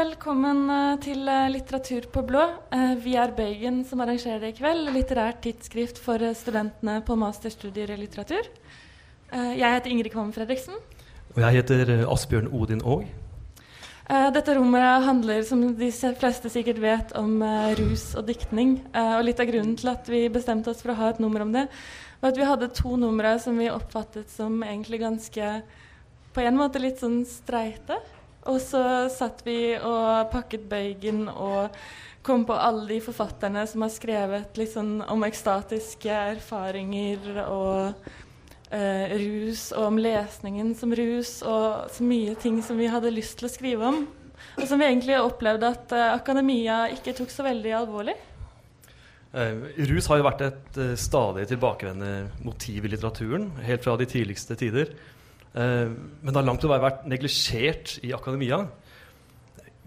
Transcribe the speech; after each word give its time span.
velkommen 0.00 0.62
eh, 0.72 0.98
til 1.04 1.28
eh, 1.28 1.48
Litteratur 1.52 2.06
på 2.12 2.22
blå. 2.24 2.42
Eh, 2.72 2.92
Vi 3.02 3.16
er 3.20 3.34
Bøygen 3.36 3.82
som 3.84 4.00
arrangerer 4.00 4.40
det 4.40 4.54
i 4.54 4.56
kveld. 4.56 4.88
Litterært 4.94 5.42
tidsskrift 5.44 5.98
for 6.00 6.22
studentene 6.38 7.00
på 7.04 7.16
masterstudier 7.20 7.90
i 7.92 7.98
litteratur. 8.00 8.48
Jeg 9.30 9.62
heter 9.76 9.92
Ingrid 9.92 10.10
Kvam 10.10 10.32
Fredriksen. 10.34 10.78
Og 11.36 11.38
jeg 11.38 11.60
heter 11.60 11.90
Asbjørn 12.10 12.48
Odin 12.50 12.80
Aag. 12.82 13.04
Dette 14.34 14.56
rommet 14.56 15.04
handler, 15.04 15.44
som 15.46 15.60
de 15.78 15.90
fleste 16.18 16.50
sikkert 16.50 16.80
vet, 16.82 17.12
om 17.14 17.36
rus 17.78 18.08
og 18.18 18.26
diktning. 18.26 18.80
Og 18.90 19.22
litt 19.22 19.38
av 19.38 19.46
grunnen 19.52 19.76
til 19.78 19.92
at 19.92 20.10
vi 20.10 20.24
bestemte 20.34 20.72
oss 20.72 20.82
for 20.82 20.90
å 20.90 20.98
ha 20.98 21.12
et 21.12 21.20
nummer 21.22 21.44
om 21.44 21.52
det, 21.54 21.68
var 22.18 22.34
at 22.34 22.40
vi 22.40 22.48
hadde 22.48 22.72
to 22.74 22.96
numre 22.98 23.36
som 23.38 23.60
vi 23.62 23.70
oppfattet 23.70 24.32
som 24.34 24.58
egentlig 24.66 25.04
ganske 25.04 25.60
På 26.34 26.42
en 26.42 26.58
måte 26.58 26.82
litt 26.82 26.98
sånn 27.02 27.22
streite. 27.26 28.00
Og 28.48 28.60
så 28.62 28.82
satt 29.12 29.42
vi 29.44 29.74
og 29.76 30.30
pakket 30.32 30.64
bøygen 30.70 31.26
og 31.28 31.76
kom 32.24 32.46
på 32.48 32.56
alle 32.56 32.86
de 32.88 33.00
forfatterne 33.04 33.66
som 33.68 33.84
har 33.84 33.92
skrevet 33.92 34.60
sånn 34.68 35.00
om 35.08 35.24
ekstatiske 35.26 36.16
erfaringer 36.36 37.42
og 37.46 38.08
eh, 38.72 39.12
rus, 39.20 39.70
og 39.72 39.90
om 39.90 40.00
lesningen 40.00 40.74
som 40.76 40.92
rus, 40.96 41.40
og 41.42 41.92
så 41.92 42.06
mye 42.06 42.36
ting 42.40 42.60
som 42.64 42.80
vi 42.80 42.90
hadde 42.92 43.12
lyst 43.12 43.38
til 43.40 43.48
å 43.48 43.52
skrive 43.52 43.92
om. 43.92 44.02
Og 44.56 44.66
som 44.68 44.80
vi 44.80 44.88
egentlig 44.88 45.20
opplevde 45.20 45.72
at 45.72 45.94
eh, 45.96 46.10
akademia 46.12 46.82
ikke 46.94 47.16
tok 47.16 47.32
så 47.32 47.46
veldig 47.46 47.76
alvorlig. 47.82 48.16
Eh, 49.30 49.62
rus 49.86 50.08
har 50.10 50.20
jo 50.20 50.26
vært 50.26 50.44
et 50.48 50.80
eh, 50.82 50.96
stadig 50.98 51.46
tilbakevendende 51.52 52.44
motiv 52.44 52.84
i 52.86 52.92
litteraturen, 52.92 53.50
helt 53.62 53.84
fra 53.86 53.96
de 54.00 54.08
tidligste 54.10 54.56
tider. 54.58 54.92
Eh, 55.50 55.90
men 55.90 56.30
det 56.30 56.38
har 56.38 56.46
langt 56.46 56.62
på 56.62 56.70
vei 56.70 56.80
vært 56.82 57.06
neglisjert 57.10 57.96
i 58.06 58.12
akademia. 58.14 58.62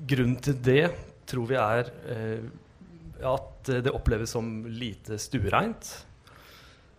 Grunnen 0.03 0.39
til 0.43 0.57
det 0.63 0.87
tror 1.29 1.47
vi 1.47 1.59
er 1.59 1.91
eh, 2.11 2.49
at 3.23 3.71
det 3.85 3.93
oppleves 3.95 4.33
som 4.35 4.65
lite 4.67 5.19
stuereint. 5.21 5.93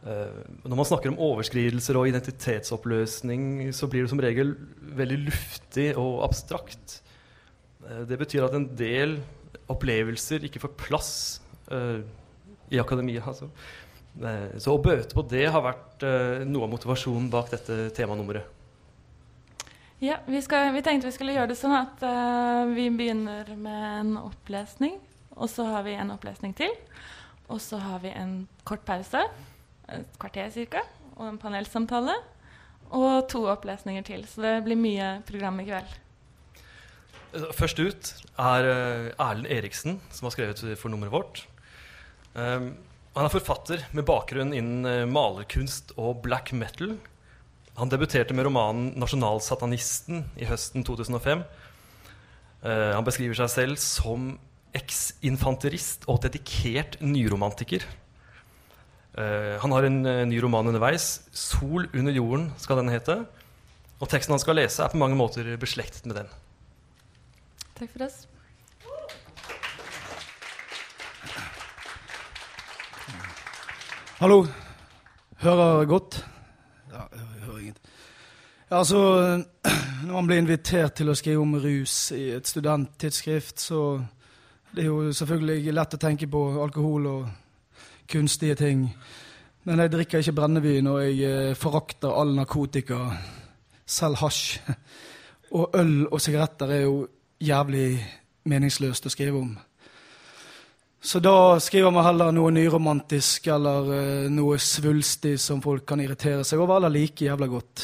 Eh, 0.05 0.41
når 0.65 0.79
man 0.81 0.89
snakker 0.89 1.13
om 1.13 1.21
overskridelser 1.29 2.01
og 2.01 2.09
identitetsoppløsning, 2.09 3.69
så 3.77 3.89
blir 3.93 4.07
det 4.07 4.13
som 4.15 4.25
regel 4.25 4.55
veldig 4.97 5.21
luftig 5.27 5.91
og 6.01 6.23
abstrakt. 6.29 7.01
Det 7.85 8.17
betyr 8.17 8.47
at 8.47 8.55
en 8.57 8.71
del 8.79 9.19
opplevelser 9.69 10.47
ikke 10.49 10.63
får 10.63 10.71
plass 10.81 11.11
i 12.73 12.79
akademia. 12.81 13.21
Altså. 13.29 13.51
Eh, 14.23 14.59
så 14.63 14.75
å 14.75 14.83
bøte 14.83 15.17
på 15.17 15.25
det 15.27 15.47
har 15.51 15.63
vært 15.65 16.05
eh, 16.07 16.45
noe 16.47 16.69
av 16.69 16.75
motivasjonen 16.75 17.31
bak 17.33 17.51
dette 17.55 17.89
temanummeret. 17.97 18.47
Ja, 20.03 20.19
vi, 20.29 20.41
skal, 20.45 20.69
vi 20.75 20.83
tenkte 20.85 21.09
vi 21.09 21.17
skulle 21.17 21.35
gjøre 21.35 21.53
det 21.53 21.57
sånn 21.57 21.75
at 21.79 22.03
uh, 22.05 22.67
vi 22.75 22.91
begynner 22.93 23.49
med 23.57 23.85
en 24.03 24.11
opplesning, 24.21 24.99
og 25.33 25.49
så 25.49 25.65
har 25.71 25.87
vi 25.87 25.95
en 25.97 26.13
opplesning 26.13 26.53
til. 26.59 26.75
Og 27.49 27.63
så 27.63 27.79
har 27.81 28.03
vi 28.03 28.13
en 28.13 28.35
kort 28.69 28.85
pause, 28.85 29.23
et 29.89 30.19
kvarter 30.21 30.53
ca., 30.75 30.83
og 31.15 31.29
en 31.31 31.41
panelsamtale. 31.41 32.19
Og 32.95 33.25
to 33.33 33.47
opplesninger 33.49 34.05
til, 34.05 34.27
så 34.29 34.45
det 34.45 34.55
blir 34.67 34.77
mye 34.77 35.09
program 35.25 35.63
i 35.63 35.69
kveld. 35.71 35.95
Først 37.57 37.81
ut 37.81 38.11
er 38.37 38.69
Erlend 38.69 39.49
Eriksen, 39.51 40.03
som 40.13 40.29
har 40.29 40.37
skrevet 40.37 40.61
for 40.79 40.93
nummeret 40.93 41.15
vårt. 41.15 41.47
Um, 42.35 42.75
han 43.15 43.29
er 43.29 43.31
forfatter 43.31 43.83
med 43.95 44.07
bakgrunn 44.09 44.55
innen 44.57 44.87
eh, 44.91 45.05
malerkunst 45.07 45.93
og 45.95 46.25
black 46.25 46.51
metal. 46.57 46.97
Han 47.79 47.91
debuterte 47.91 48.35
med 48.35 48.47
romanen 48.47 48.93
'Nasjonalsatanisten' 48.99 50.25
i 50.39 50.47
høsten 50.47 50.83
2005. 50.87 51.45
Uh, 52.65 52.95
han 52.95 53.05
beskriver 53.05 53.37
seg 53.37 53.51
selv 53.53 53.81
som 53.83 54.37
eksinfanterist 54.75 56.07
og 56.09 56.23
dedikert 56.25 56.97
nyromantiker. 57.03 57.85
Uh, 59.15 59.59
han 59.63 59.75
har 59.75 59.87
en 59.87 59.99
uh, 60.07 60.23
ny 60.27 60.39
roman 60.43 60.71
underveis. 60.71 61.27
'Sol 61.31 61.91
under 61.93 62.15
jorden' 62.15 62.51
skal 62.59 62.83
den 62.83 62.95
hete. 62.95 63.21
Og 64.03 64.11
teksten 64.11 64.35
han 64.35 64.43
skal 64.43 64.59
lese, 64.59 64.83
er 64.83 64.91
på 64.91 64.99
mange 64.99 65.19
måter 65.19 65.55
beslektet 65.59 66.07
med 66.07 66.23
den. 66.23 66.31
Takk 67.79 67.91
for 67.91 68.07
oss. 68.07 68.25
Hallo. 74.25 74.47
Hører 75.37 75.85
godt? 75.85 76.27
Ja, 76.93 77.03
jeg 77.13 77.43
hører 77.45 77.59
ingenting. 77.59 77.85
Ja, 78.71 78.79
altså, 78.79 78.97
når 80.07 80.13
man 80.15 80.27
blir 80.27 80.39
invitert 80.41 80.95
til 80.97 81.13
å 81.13 81.17
skrive 81.19 81.43
om 81.45 81.53
rus 81.61 81.97
i 82.17 82.31
et 82.33 82.49
studenttidsskrift, 82.49 83.61
så 83.61 83.81
det 84.71 84.87
er 84.87 84.89
jo 84.89 85.13
selvfølgelig 85.13 85.75
lett 85.77 85.97
å 85.99 86.01
tenke 86.01 86.31
på 86.33 86.41
alkohol 86.65 87.11
og 87.11 87.29
kunstige 88.09 88.57
ting. 88.63 88.87
Men 89.69 89.85
jeg 89.85 89.93
drikker 89.93 90.25
ikke 90.25 90.37
brennevin, 90.41 90.89
og 90.89 91.03
jeg 91.05 91.21
eh, 91.29 91.53
forakter 91.53 92.17
all 92.17 92.33
narkotika, 92.33 93.03
selv 93.85 94.23
hasj. 94.25 94.73
Og 95.61 95.77
øl 95.77 96.07
og 96.09 96.21
sigaretter 96.25 96.73
er 96.73 96.87
jo 96.87 96.97
jævlig 97.45 98.01
meningsløst 98.49 99.05
å 99.05 99.13
skrive 99.13 99.45
om. 99.45 99.53
Så 101.05 101.21
da 101.21 101.61
skriver 101.61 101.91
man 101.93 102.07
heller 102.07 102.31
noe 102.33 102.49
nyromantisk 102.49 103.51
eller 103.53 103.89
uh, 103.93 104.29
noe 104.33 104.57
svulstig 104.57 105.35
som 105.37 105.61
folk 105.61 105.85
kan 105.85 106.01
irritere 106.01 106.47
seg 106.49 106.63
over, 106.65 106.79
eller 106.79 106.95
like 106.95 107.27
jævla 107.27 107.49
godt. 107.53 107.83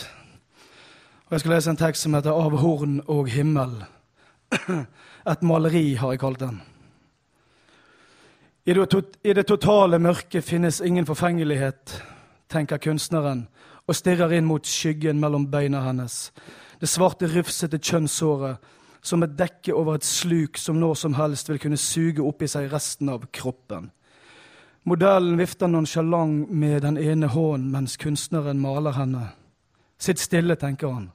Og 1.27 1.35
Jeg 1.37 1.43
skal 1.43 1.53
lese 1.53 1.71
en 1.75 1.81
tekst 1.83 2.07
som 2.07 2.17
heter 2.17 2.33
'Av 2.33 2.57
horn 2.63 3.03
og 3.07 3.29
himmel'. 3.29 3.85
Et 5.33 5.43
maleri, 5.43 5.95
har 5.95 6.13
jeg 6.13 6.21
kalt 6.21 6.41
den. 6.41 6.63
I 8.67 8.73
det, 8.73 8.89
tot 8.89 9.17
I 9.25 9.33
det 9.33 9.47
totale 9.47 9.99
mørket 9.99 10.45
finnes 10.45 10.81
ingen 10.81 11.07
forfengelighet, 11.07 12.03
tenker 12.49 12.77
kunstneren, 12.79 13.49
og 13.87 13.95
stirrer 13.95 14.33
inn 14.33 14.49
mot 14.49 14.65
skyggen 14.67 15.21
mellom 15.21 15.51
beina 15.51 15.85
hennes. 15.85 16.33
Det 16.81 16.89
svarte, 16.89 17.29
rufsete 17.29 17.79
kjønnshåret 17.79 18.57
som 19.03 19.23
et 19.23 19.37
dekke 19.39 19.75
over 19.75 19.97
et 19.97 20.05
sluk 20.05 20.59
som 20.59 20.81
når 20.81 20.95
som 20.95 21.15
helst 21.17 21.49
vil 21.49 21.61
kunne 21.63 21.81
suge 21.81 22.23
opp 22.23 22.43
i 22.43 22.49
seg 22.51 22.71
resten 22.73 23.09
av 23.09 23.27
kroppen. 23.33 23.91
Modellen 24.89 25.37
vifter 25.37 25.69
nonsjalant 25.69 26.51
med 26.51 26.83
den 26.83 26.99
ene 26.99 27.29
hånden 27.29 27.71
mens 27.73 27.97
kunstneren 28.01 28.61
maler 28.61 28.97
henne. 28.97 29.27
Sitt 30.01 30.19
stille, 30.19 30.57
tenker 30.57 30.89
han. 30.89 31.11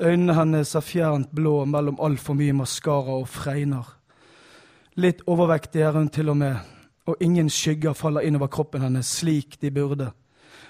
Øynene 0.00 0.34
hennes 0.34 0.74
er 0.74 0.82
fjernt 0.82 1.30
blå 1.30 1.64
mellom 1.68 2.00
altfor 2.00 2.34
mye 2.34 2.54
maskara 2.56 3.18
og 3.20 3.28
fregner. 3.28 3.84
Litt 4.96 5.22
overvektig 5.26 5.84
er 5.84 5.92
hun 5.94 6.08
til 6.08 6.32
og 6.32 6.38
med, 6.40 6.56
og 7.06 7.20
ingen 7.20 7.50
skygger 7.50 7.94
faller 7.94 8.24
innover 8.24 8.48
kroppen 8.48 8.82
hennes 8.82 9.10
slik 9.20 9.60
de 9.60 9.70
burde. 9.70 10.08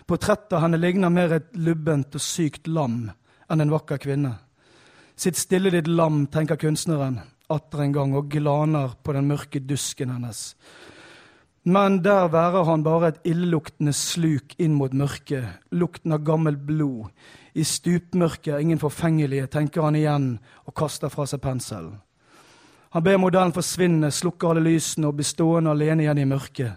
Portrettet 0.06 0.52
av 0.52 0.64
henne 0.66 0.80
ligner 0.80 1.12
mer 1.12 1.32
et 1.32 1.54
lubbent 1.56 2.16
og 2.18 2.20
sykt 2.20 2.66
lam 2.68 3.06
enn 3.48 3.64
en 3.64 3.72
vakker 3.72 4.02
kvinne. 4.02 4.34
Sitt 5.16 5.38
stille 5.38 5.70
ditt 5.70 5.86
lam, 5.86 6.26
tenker 6.26 6.58
kunstneren 6.58 7.20
atter 7.52 7.84
en 7.84 7.92
gang 7.92 8.14
og 8.16 8.30
glaner 8.32 8.94
på 9.04 9.14
den 9.14 9.28
mørke 9.28 9.60
dusken 9.60 10.12
hennes. 10.14 10.54
Men 11.64 12.02
der 12.04 12.28
værer 12.28 12.66
han 12.68 12.84
bare 12.84 13.08
et 13.08 13.20
illeluktende 13.24 13.92
sluk 13.96 14.52
inn 14.60 14.74
mot 14.76 14.92
mørket, 14.92 15.46
lukten 15.72 16.12
av 16.12 16.24
gammelt 16.24 16.60
blod. 16.66 17.08
I 17.54 17.64
stupmørket, 17.64 18.60
ingen 18.60 18.80
forfengelige, 18.80 19.46
tenker 19.48 19.86
han 19.86 19.96
igjen 19.96 20.26
og 20.66 20.74
kaster 20.76 21.12
fra 21.12 21.24
seg 21.28 21.40
penselen. 21.40 21.94
Han 22.92 23.02
ber 23.02 23.18
modellen 23.18 23.54
forsvinne, 23.54 24.10
slukker 24.12 24.52
alle 24.52 24.68
lysene 24.68 25.08
og 25.08 25.16
blir 25.18 25.26
stående 25.26 25.72
alene 25.72 26.04
igjen 26.04 26.20
i 26.20 26.28
mørket. 26.28 26.76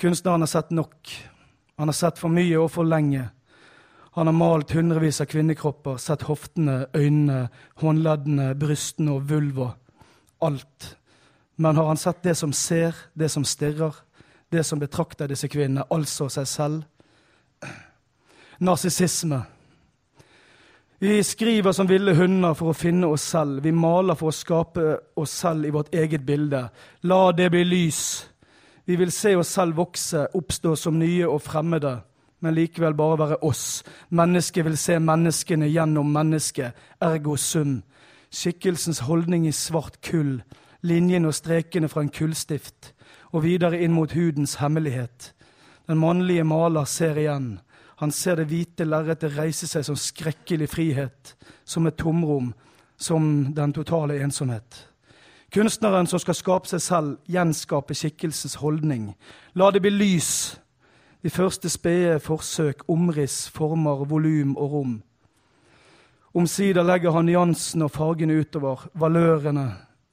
Kunstneren 0.00 0.44
har 0.44 0.50
sett 0.50 0.70
nok. 0.70 1.10
Han 1.76 1.90
har 1.90 1.96
sett 1.96 2.20
for 2.22 2.32
mye 2.32 2.56
og 2.62 2.70
for 2.72 2.86
lenge. 2.88 3.26
Han 4.14 4.26
har 4.26 4.32
malt 4.32 4.72
hundrevis 4.72 5.20
av 5.20 5.26
kvinnekropper, 5.32 5.96
sett 5.96 6.26
hoftene, 6.28 6.86
øynene, 6.92 7.46
håndleddene, 7.80 8.50
brystene 8.60 9.14
og 9.16 9.30
vulva. 9.30 9.70
Alt. 10.44 10.96
Men 11.56 11.76
har 11.76 11.86
han 11.88 11.96
sett 11.96 12.20
det 12.22 12.34
som 12.36 12.52
ser, 12.52 12.96
det 13.14 13.30
som 13.32 13.44
stirrer, 13.44 13.96
det 14.52 14.66
som 14.68 14.80
betrakter 14.80 15.32
disse 15.32 15.48
kvinnene, 15.48 15.86
altså 15.88 16.28
seg 16.28 16.46
selv? 16.46 16.82
Narsissisme. 18.60 19.40
Vi 21.00 21.22
skriver 21.22 21.72
som 21.72 21.88
ville 21.88 22.12
hunder 22.14 22.52
for 22.54 22.70
å 22.70 22.76
finne 22.76 23.08
oss 23.10 23.24
selv. 23.32 23.64
Vi 23.64 23.72
maler 23.72 24.14
for 24.14 24.28
å 24.28 24.36
skape 24.36 24.84
oss 25.16 25.32
selv 25.40 25.66
i 25.66 25.72
vårt 25.72 25.94
eget 25.94 26.22
bilde. 26.26 26.66
La 27.08 27.32
det 27.32 27.48
bli 27.50 27.64
lys. 27.64 28.28
Vi 28.84 29.00
vil 29.00 29.10
se 29.10 29.32
oss 29.40 29.56
selv 29.56 29.80
vokse, 29.80 30.28
oppstå 30.36 30.76
som 30.76 31.00
nye 31.00 31.24
og 31.26 31.40
fremmede, 31.42 31.96
men 32.42 32.54
likevel 32.54 32.94
bare 32.98 33.18
være 33.18 33.40
oss. 33.46 33.82
Mennesket 34.10 34.66
vil 34.66 34.76
se 34.78 34.98
menneskene 34.98 35.70
gjennom 35.70 36.10
mennesket, 36.12 36.74
ergo 37.00 37.36
sum. 37.36 37.80
Skikkelsens 38.32 39.02
holdning 39.06 39.46
i 39.46 39.52
svart 39.54 40.00
kull, 40.02 40.40
linjene 40.82 41.30
og 41.30 41.36
strekene 41.36 41.88
fra 41.88 42.02
en 42.02 42.12
kullstift, 42.12 42.92
og 43.32 43.44
videre 43.46 43.80
inn 43.82 43.94
mot 43.94 44.12
hudens 44.12 44.58
hemmelighet. 44.60 45.32
Den 45.86 46.00
mannlige 46.02 46.44
maler 46.44 46.84
ser 46.84 47.18
igjen. 47.18 47.60
Han 48.02 48.10
ser 48.10 48.40
det 48.40 48.48
hvite 48.50 48.84
lerretet 48.84 49.36
reise 49.36 49.68
seg 49.70 49.84
som 49.86 49.98
skrekkelig 49.98 50.68
frihet, 50.72 51.36
som 51.64 51.86
et 51.86 51.98
tomrom, 52.00 52.52
som 52.96 53.52
den 53.54 53.72
totale 53.72 54.18
ensomhet. 54.22 54.88
Kunstneren 55.52 56.06
som 56.08 56.18
skal 56.18 56.34
skape 56.34 56.70
seg 56.70 56.80
selv, 56.80 57.16
gjenskape 57.28 57.94
skikkelsens 57.94 58.56
holdning. 58.62 59.10
La 59.54 59.68
det 59.70 59.82
bli 59.84 59.92
lys. 59.92 60.56
De 61.22 61.30
første 61.30 61.68
spede 61.68 62.20
forsøk, 62.20 62.82
omriss, 62.88 63.50
former, 63.50 64.04
volum 64.04 64.56
og 64.56 64.72
rom. 64.72 65.02
Omsider 66.34 66.82
legger 66.82 67.12
han 67.12 67.28
nyansene 67.28 67.84
og 67.84 67.90
fargene 67.90 68.40
utover, 68.40 68.88
valørene. 68.94 69.68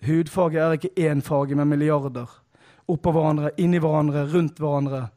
Hudfarget 0.06 0.62
er 0.62 0.72
ikke 0.72 1.12
én 1.12 1.22
farge, 1.22 1.56
men 1.56 1.68
milliarder. 1.68 2.28
Oppå 2.88 3.12
hverandre, 3.12 3.50
inni 3.58 3.80
hverandre, 3.80 4.28
rundt 4.34 4.60
hverandre. 4.60 5.08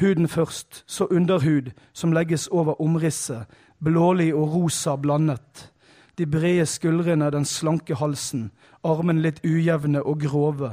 Huden 0.00 0.28
først, 0.28 0.84
så 0.86 1.04
underhud, 1.04 1.70
som 1.92 2.12
legges 2.12 2.48
over 2.48 2.80
omrisset, 2.80 3.46
blålig 3.84 4.34
og 4.34 4.54
rosa 4.54 4.96
blandet. 4.96 5.72
De 6.18 6.26
brede 6.26 6.66
skuldrene, 6.66 7.30
den 7.30 7.44
slanke 7.44 7.94
halsen, 7.94 8.50
armene 8.84 9.22
litt 9.22 9.40
ujevne 9.44 10.02
og 10.02 10.20
grove. 10.20 10.70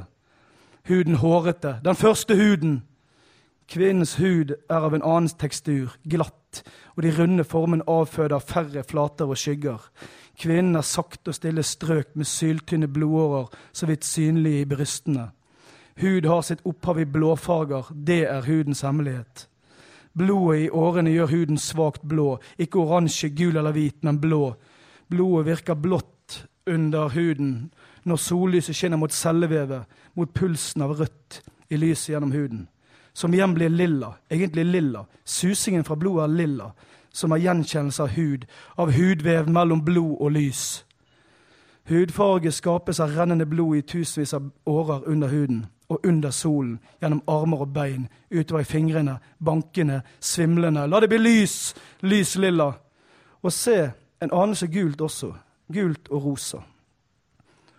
Huden 0.87 1.15
hårete, 1.15 1.79
den 1.85 1.95
første 1.95 2.35
huden. 2.35 2.83
Kvinnens 3.67 4.15
hud 4.15 4.53
er 4.69 4.83
av 4.85 4.93
en 4.93 5.03
annen 5.03 5.31
tekstur, 5.41 5.95
glatt, 6.05 6.61
og 6.95 7.03
de 7.03 7.13
runde 7.17 7.43
formene 7.43 7.85
avføder 7.89 8.39
færre 8.39 8.83
flater 8.83 9.25
og 9.25 9.39
skygger. 9.41 9.81
Kvinnen 10.39 10.75
er 10.75 10.85
sakte 10.85 11.31
og 11.31 11.37
stille 11.37 11.63
strøk 11.63 12.13
med 12.15 12.29
syltynne 12.29 12.87
blodårer 12.91 13.49
så 13.73 13.89
vidt 13.89 14.05
synlige 14.05 14.61
i 14.61 14.69
brystene. 14.69 15.31
Hud 16.01 16.27
har 16.27 16.41
sitt 16.43 16.61
opphav 16.67 16.99
i 16.99 17.07
blåfarger, 17.07 17.89
det 17.95 18.25
er 18.27 18.45
hudens 18.45 18.83
hemmelighet. 18.83 19.47
Blodet 20.15 20.59
i 20.65 20.69
årene 20.69 21.11
gjør 21.11 21.31
huden 21.31 21.57
svakt 21.59 22.03
blå, 22.07 22.37
ikke 22.59 22.79
oransje, 22.79 23.31
gul 23.35 23.57
eller 23.57 23.75
hvit, 23.75 24.03
men 24.03 24.19
blå. 24.21 24.53
Blodet 25.09 25.45
virker 25.49 25.79
blått 25.79 26.45
under 26.67 27.09
huden 27.15 27.71
når 28.05 28.21
sollyset 28.21 28.77
skinner 28.77 28.99
mot 29.01 29.11
cellevevet, 29.11 29.83
mot 30.15 30.31
pulsen 30.33 30.85
av 30.85 30.95
rødt 30.99 31.41
i 31.69 31.79
lyset 31.79 32.13
gjennom 32.13 32.31
huden. 32.35 32.67
Som 33.15 33.33
igjen 33.33 33.53
blir 33.55 33.69
lilla, 33.69 34.13
egentlig 34.29 34.65
lilla. 34.65 35.05
Susingen 35.23 35.83
fra 35.83 35.95
blodet 35.95 36.23
er 36.23 36.33
lilla, 36.35 36.71
som 37.13 37.31
er 37.31 37.39
gjenkjennelse 37.45 38.03
av 38.03 38.11
hud, 38.11 38.43
av 38.75 38.91
hudvev 38.91 39.47
mellom 39.49 39.85
blod 39.85 40.17
og 40.19 40.33
lys. 40.35 40.83
Hudfarge 41.87 42.51
skapes 42.51 42.99
av 42.99 43.15
rennende 43.15 43.45
blod 43.45 43.77
i 43.77 43.85
tusenvis 43.87 44.33
av 44.33 44.51
årer 44.65 45.07
under 45.07 45.31
huden 45.31 45.65
og 45.89 46.03
under 46.03 46.33
solen, 46.33 46.79
gjennom 47.01 47.23
armer 47.29 47.63
og 47.63 47.73
bein, 47.73 48.07
utover 48.33 48.65
i 48.65 48.67
fingrene, 48.67 49.19
bankende, 49.39 50.01
svimlende. 50.19 50.87
La 50.89 50.99
det 50.99 51.09
bli 51.13 51.21
lys, 51.21 51.75
lys 52.01 52.35
lilla. 52.35 52.71
Og 53.41 53.53
se, 53.53 53.91
en 54.21 54.33
anelse 54.33 54.67
gult 54.67 55.01
også. 55.01 55.33
Gult 55.71 56.09
og 56.09 56.25
rosa 56.25 56.65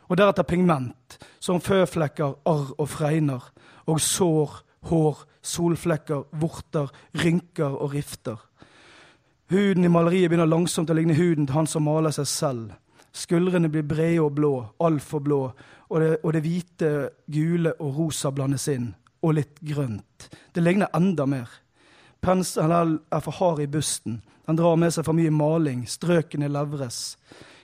og 0.08 0.18
deretter 0.18 0.46
pigment, 0.46 1.18
som 1.40 1.60
føflekker, 1.60 2.38
arr 2.46 2.72
og 2.78 2.88
fregner, 2.88 3.50
og 3.86 4.00
sår, 4.00 4.60
hår, 4.90 5.22
solflekker, 5.42 6.26
vorter, 6.40 6.90
rynker 7.22 7.76
og 7.76 7.94
rifter. 7.94 8.40
Huden 9.50 9.86
i 9.86 9.92
maleriet 9.92 10.30
begynner 10.30 10.50
langsomt 10.50 10.90
å 10.90 10.96
ligne 10.96 11.14
huden 11.14 11.46
til 11.46 11.54
han 11.54 11.68
som 11.70 11.86
maler 11.86 12.14
seg 12.14 12.26
selv. 12.30 12.72
Skuldrene 13.16 13.70
blir 13.72 13.86
brede 13.86 14.24
og 14.24 14.34
blå, 14.36 14.52
altfor 14.82 15.22
blå, 15.24 15.42
og 15.88 16.00
det, 16.02 16.16
og 16.22 16.32
det 16.34 16.42
hvite, 16.44 16.90
gule 17.30 17.72
og 17.80 18.00
rosa 18.00 18.32
blandes 18.34 18.66
inn, 18.68 18.90
og 19.22 19.38
litt 19.38 19.62
grønt. 19.64 20.26
Det 20.52 20.64
ligner 20.64 20.90
enda 20.96 21.28
mer. 21.30 21.48
Penselen 22.20 22.98
er 23.12 23.22
for 23.22 23.38
hard 23.38 23.62
i 23.62 23.70
busten, 23.70 24.20
den 24.46 24.58
drar 24.58 24.76
med 24.78 24.94
seg 24.94 25.06
for 25.06 25.16
mye 25.16 25.32
maling, 25.34 25.84
strøkene 25.90 26.50
levres. 26.50 27.16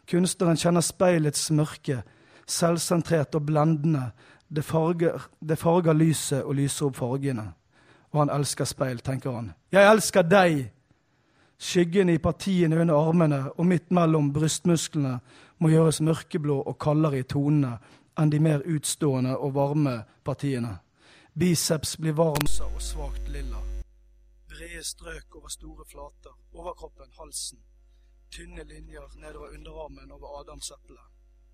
Kunstneren 0.08 0.58
kjenner 0.58 0.82
speilets 0.82 1.44
mørke, 1.54 2.00
selvsentrert 2.48 3.36
og 3.38 3.46
blendende. 3.46 4.08
Det 4.54 4.64
farger, 4.64 5.28
det 5.40 5.58
farger 5.58 5.93
lyset 5.93 6.43
og 6.44 6.54
lyser 6.54 6.87
opp 6.87 6.96
fargene. 6.96 7.46
Og 8.12 8.20
han 8.20 8.32
elsker 8.34 8.69
speil, 8.69 8.99
tenker 9.00 9.32
han. 9.32 9.52
Jeg 9.72 9.88
elsker 9.88 10.26
deg! 10.28 10.70
Skyggene 11.62 12.16
i 12.16 12.19
partiene 12.19 12.81
under 12.82 12.99
armene 12.99 13.38
og 13.52 13.66
midt 13.70 13.93
mellom 13.94 14.32
brystmusklene 14.34 15.12
må 15.62 15.70
gjøres 15.70 16.00
mørkeblå 16.02 16.56
og 16.66 16.78
kaldere 16.82 17.22
i 17.22 17.26
tonene 17.28 17.76
enn 18.19 18.32
de 18.32 18.40
mer 18.43 18.64
utstående 18.66 19.37
og 19.38 19.54
varme 19.54 19.94
partiene. 20.26 20.75
Biceps 21.38 21.94
blir 22.02 22.19
varm 22.19 22.50
og 22.66 22.82
svakt 22.82 23.31
lilla. 23.32 23.62
Brede 24.50 24.82
strøk 24.84 25.38
over 25.38 25.48
store 25.48 25.87
flater, 25.87 26.34
overkroppen, 26.52 27.14
halsen. 27.20 27.62
Tynne 28.31 28.66
linjer 28.69 29.08
nedover 29.16 29.55
underarmen 29.55 30.12
over 30.12 30.40
adamseplet 30.43 31.12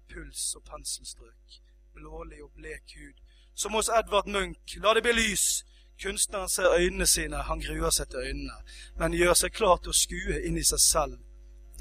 puls 0.09 0.55
og 0.57 0.63
penselstrøk, 0.65 1.61
blålig 1.99 2.43
og 2.45 2.51
blek 2.57 2.95
hud. 2.97 3.17
Som 3.55 3.75
hos 3.75 3.91
Edvard 3.99 4.29
Munch, 4.35 4.77
la 4.83 4.95
det 4.95 5.05
bli 5.07 5.15
lys! 5.17 5.65
Kunstneren 6.03 6.49
ser 6.49 6.75
øynene 6.79 7.07
sine, 7.11 7.41
han 7.49 7.61
gruer 7.61 7.91
seg 7.91 8.11
til 8.11 8.27
øynene, 8.29 8.59
men 9.01 9.17
gjør 9.19 9.35
seg 9.41 9.57
klar 9.57 9.81
til 9.83 9.91
å 9.91 9.99
skue 9.99 10.37
inn 10.47 10.61
i 10.61 10.67
seg 10.69 10.83
selv. 10.85 11.17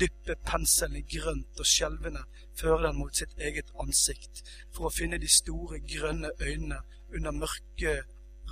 Dyppe 0.02 0.36
penselen 0.46 0.98
i 0.98 1.04
grønt 1.12 1.62
og 1.62 1.70
skjelvende 1.70 2.24
fører 2.58 2.88
den 2.88 2.98
mot 2.98 3.18
sitt 3.18 3.38
eget 3.38 3.70
ansikt, 3.84 4.42
for 4.74 4.90
å 4.90 4.94
finne 4.94 5.22
de 5.22 5.30
store, 5.30 5.84
grønne 5.94 6.34
øynene 6.42 6.82
under 7.14 7.38
mørke, 7.44 7.94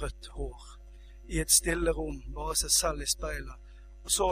rødt 0.02 0.30
hår. 0.38 0.70
I 1.34 1.42
et 1.42 1.54
stille 1.54 1.98
rom, 1.98 2.22
bare 2.38 2.54
seg 2.62 2.78
selv 2.78 3.02
i 3.02 3.10
speilet, 3.10 3.74
og 4.06 4.14
så, 4.14 4.30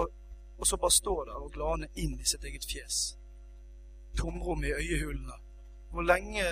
og 0.57 0.69
så 0.69 0.77
bare 0.77 0.99
stå 1.01 1.17
der 1.31 1.41
og 1.41 1.53
glane 1.57 1.89
inn 1.97 2.19
i 2.21 2.29
sitt 2.29 2.45
eget 2.45 2.69
fjes 2.69 3.01
tomrom 4.17 4.63
i 4.63 4.71
øyehulene. 4.71 5.37
Hvor 5.91 6.01
lenge, 6.01 6.43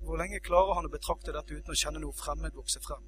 hvor 0.00 0.16
lenge 0.16 0.40
klarer 0.40 0.74
han 0.78 0.88
å 0.88 0.92
betrakte 0.92 1.34
dette 1.34 1.54
uten 1.54 1.74
å 1.74 1.78
kjenne 1.78 2.02
noe 2.02 2.16
fremmed 2.16 2.56
vokse 2.56 2.80
frem? 2.84 3.06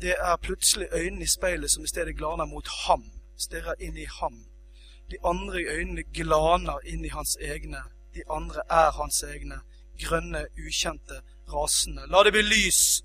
Det 0.00 0.14
er 0.16 0.36
plutselig 0.40 0.88
øynene 0.92 1.26
i 1.26 1.30
speilet 1.30 1.70
som 1.70 1.84
i 1.84 1.90
stedet 1.90 2.16
glaner 2.16 2.48
mot 2.48 2.68
ham, 2.86 3.04
stirrer 3.36 3.76
inn 3.78 3.98
i 4.00 4.06
ham. 4.20 4.38
De 5.10 5.18
andre 5.24 5.60
i 5.60 5.68
øynene 5.68 6.06
glaner 6.16 6.80
inn 6.88 7.04
i 7.04 7.12
hans 7.12 7.36
egne. 7.40 7.82
De 8.14 8.24
andre 8.30 8.64
er 8.70 8.94
hans 8.96 9.22
egne. 9.22 9.60
Grønne, 10.00 10.46
ukjente, 10.56 11.20
rasende. 11.52 12.06
La 12.08 12.24
det 12.24 12.32
bli 12.32 12.46
lys! 12.46 13.02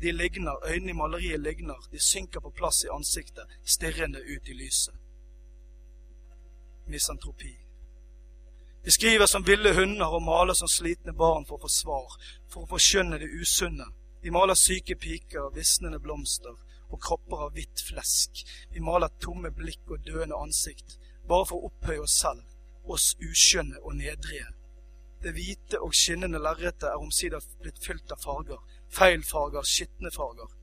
De 0.00 0.12
ligner, 0.12 0.60
øynene 0.68 0.92
i 0.92 1.00
maleriet 1.00 1.40
ligner. 1.40 1.88
De 1.90 1.98
synker 1.98 2.44
på 2.44 2.54
plass 2.54 2.84
i 2.84 2.92
ansiktet, 2.92 3.58
stirrende 3.64 4.22
ut 4.22 4.48
i 4.48 4.54
lyset 4.54 4.94
misantropi. 6.86 7.65
De 8.86 8.92
skriver 8.92 9.26
som 9.26 9.42
ville 9.42 9.72
hunder 9.74 10.12
og 10.14 10.22
maler 10.22 10.54
som 10.54 10.68
slitne 10.70 11.10
barn 11.10 11.42
for 11.48 11.58
å 11.58 11.64
få 11.64 11.68
svar, 11.74 12.12
for 12.46 12.62
å 12.62 12.68
forskjønne 12.70 13.16
det 13.18 13.26
usunne. 13.34 13.88
De 14.22 14.30
maler 14.30 14.54
syke 14.54 14.94
piker, 14.94 15.48
visnende 15.56 15.98
blomster 15.98 16.54
og 16.86 17.00
kropper 17.02 17.40
av 17.48 17.56
hvitt 17.56 17.82
flesk. 17.82 18.44
Vi 18.70 18.82
maler 18.86 19.10
tomme 19.18 19.50
blikk 19.50 19.90
og 19.90 20.04
døende 20.06 20.38
ansikt, 20.38 21.00
bare 21.26 21.48
for 21.48 21.58
å 21.58 21.72
opphøye 21.72 22.04
oss 22.04 22.14
selv, 22.20 22.44
oss 22.86 23.08
uskjønne 23.26 23.82
og 23.82 23.96
nedrige. 23.98 24.46
Det 25.18 25.34
hvite 25.34 25.82
og 25.82 25.98
skinnende 26.04 26.38
lerretet 26.46 26.86
er 26.92 27.02
omsider 27.02 27.42
blitt 27.64 27.82
fylt 27.82 28.14
av 28.14 28.22
farger, 28.22 28.62
feil 28.86 29.26
farger, 29.26 29.66
skitne 29.66 30.14
farger. 30.14 30.54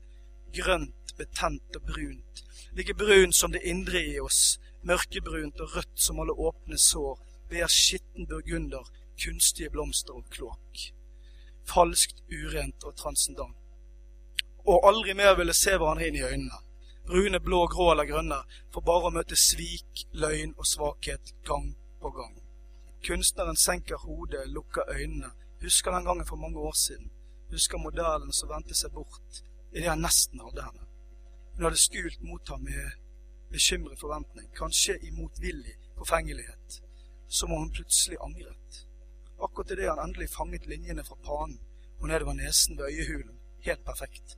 Grønt, 0.56 1.12
betent 1.20 1.76
og 1.76 1.92
brunt, 1.92 2.44
like 2.72 2.96
brunt 2.96 3.36
som 3.36 3.52
det 3.52 3.66
indre 3.68 4.00
i 4.00 4.16
oss, 4.24 4.56
mørkebrunt 4.80 5.60
og 5.60 5.76
rødt 5.76 6.04
som 6.08 6.24
alle 6.24 6.32
åpne 6.32 6.80
sår, 6.80 7.20
ber 7.48 7.70
skitten 7.70 8.28
burgunder, 8.28 8.88
kunstige 9.20 9.70
blomster 9.70 10.16
og 10.16 10.28
kloakk. 10.30 10.88
Falskt, 11.64 12.22
urent 12.30 12.84
og 12.84 12.96
transcendant. 12.96 13.56
Og 14.64 14.86
aldri 14.88 15.14
mer 15.16 15.36
ville 15.36 15.54
se 15.56 15.76
hverandre 15.76 16.08
inn 16.08 16.18
i 16.20 16.24
øynene. 16.24 16.60
Brune, 17.06 17.40
blå, 17.40 17.66
grå 17.68 17.90
eller 17.92 18.08
grønne, 18.08 18.40
for 18.72 18.80
bare 18.80 19.10
å 19.10 19.12
møte 19.12 19.36
svik, 19.36 20.06
løgn 20.16 20.54
og 20.56 20.68
svakhet 20.68 21.34
gang 21.44 21.74
på 22.00 22.12
gang. 22.16 22.38
Kunstneren 23.04 23.60
senker 23.60 24.00
hodet, 24.06 24.46
lukker 24.48 24.88
øynene, 24.88 25.34
husker 25.60 25.92
den 25.92 26.04
gangen 26.04 26.26
for 26.26 26.40
mange 26.40 26.58
år 26.58 26.72
siden, 26.72 27.10
husker 27.52 27.78
modellen 27.78 28.32
som 28.32 28.48
vendte 28.48 28.76
seg 28.76 28.92
bort 28.96 29.44
idet 29.74 29.90
han 29.90 30.04
nesten 30.04 30.40
hadde 30.40 30.64
henne. 30.64 30.86
Hun 31.54 31.66
hadde 31.66 31.80
skult 31.82 32.22
mot 32.22 32.48
ham 32.48 32.64
med 32.64 32.96
bekymret 33.52 34.00
forventning, 34.00 34.48
kanskje 34.56 34.96
i 35.02 35.10
motvillig 35.14 35.74
forfengelighet, 35.98 36.80
som 37.28 37.52
om 37.52 37.64
hun 37.64 37.70
plutselig 37.70 38.18
angret. 38.20 38.86
Akkurat 39.38 39.70
idet 39.70 39.88
han 39.88 40.02
endelig 40.08 40.30
fanget 40.30 40.66
linjene 40.66 41.04
fra 41.04 41.16
panen 41.24 41.58
og 42.00 42.08
nedover 42.08 42.32
nesen 42.32 42.78
ved 42.78 42.90
øyehulen, 42.90 43.38
helt 43.64 43.84
perfekt, 43.84 44.36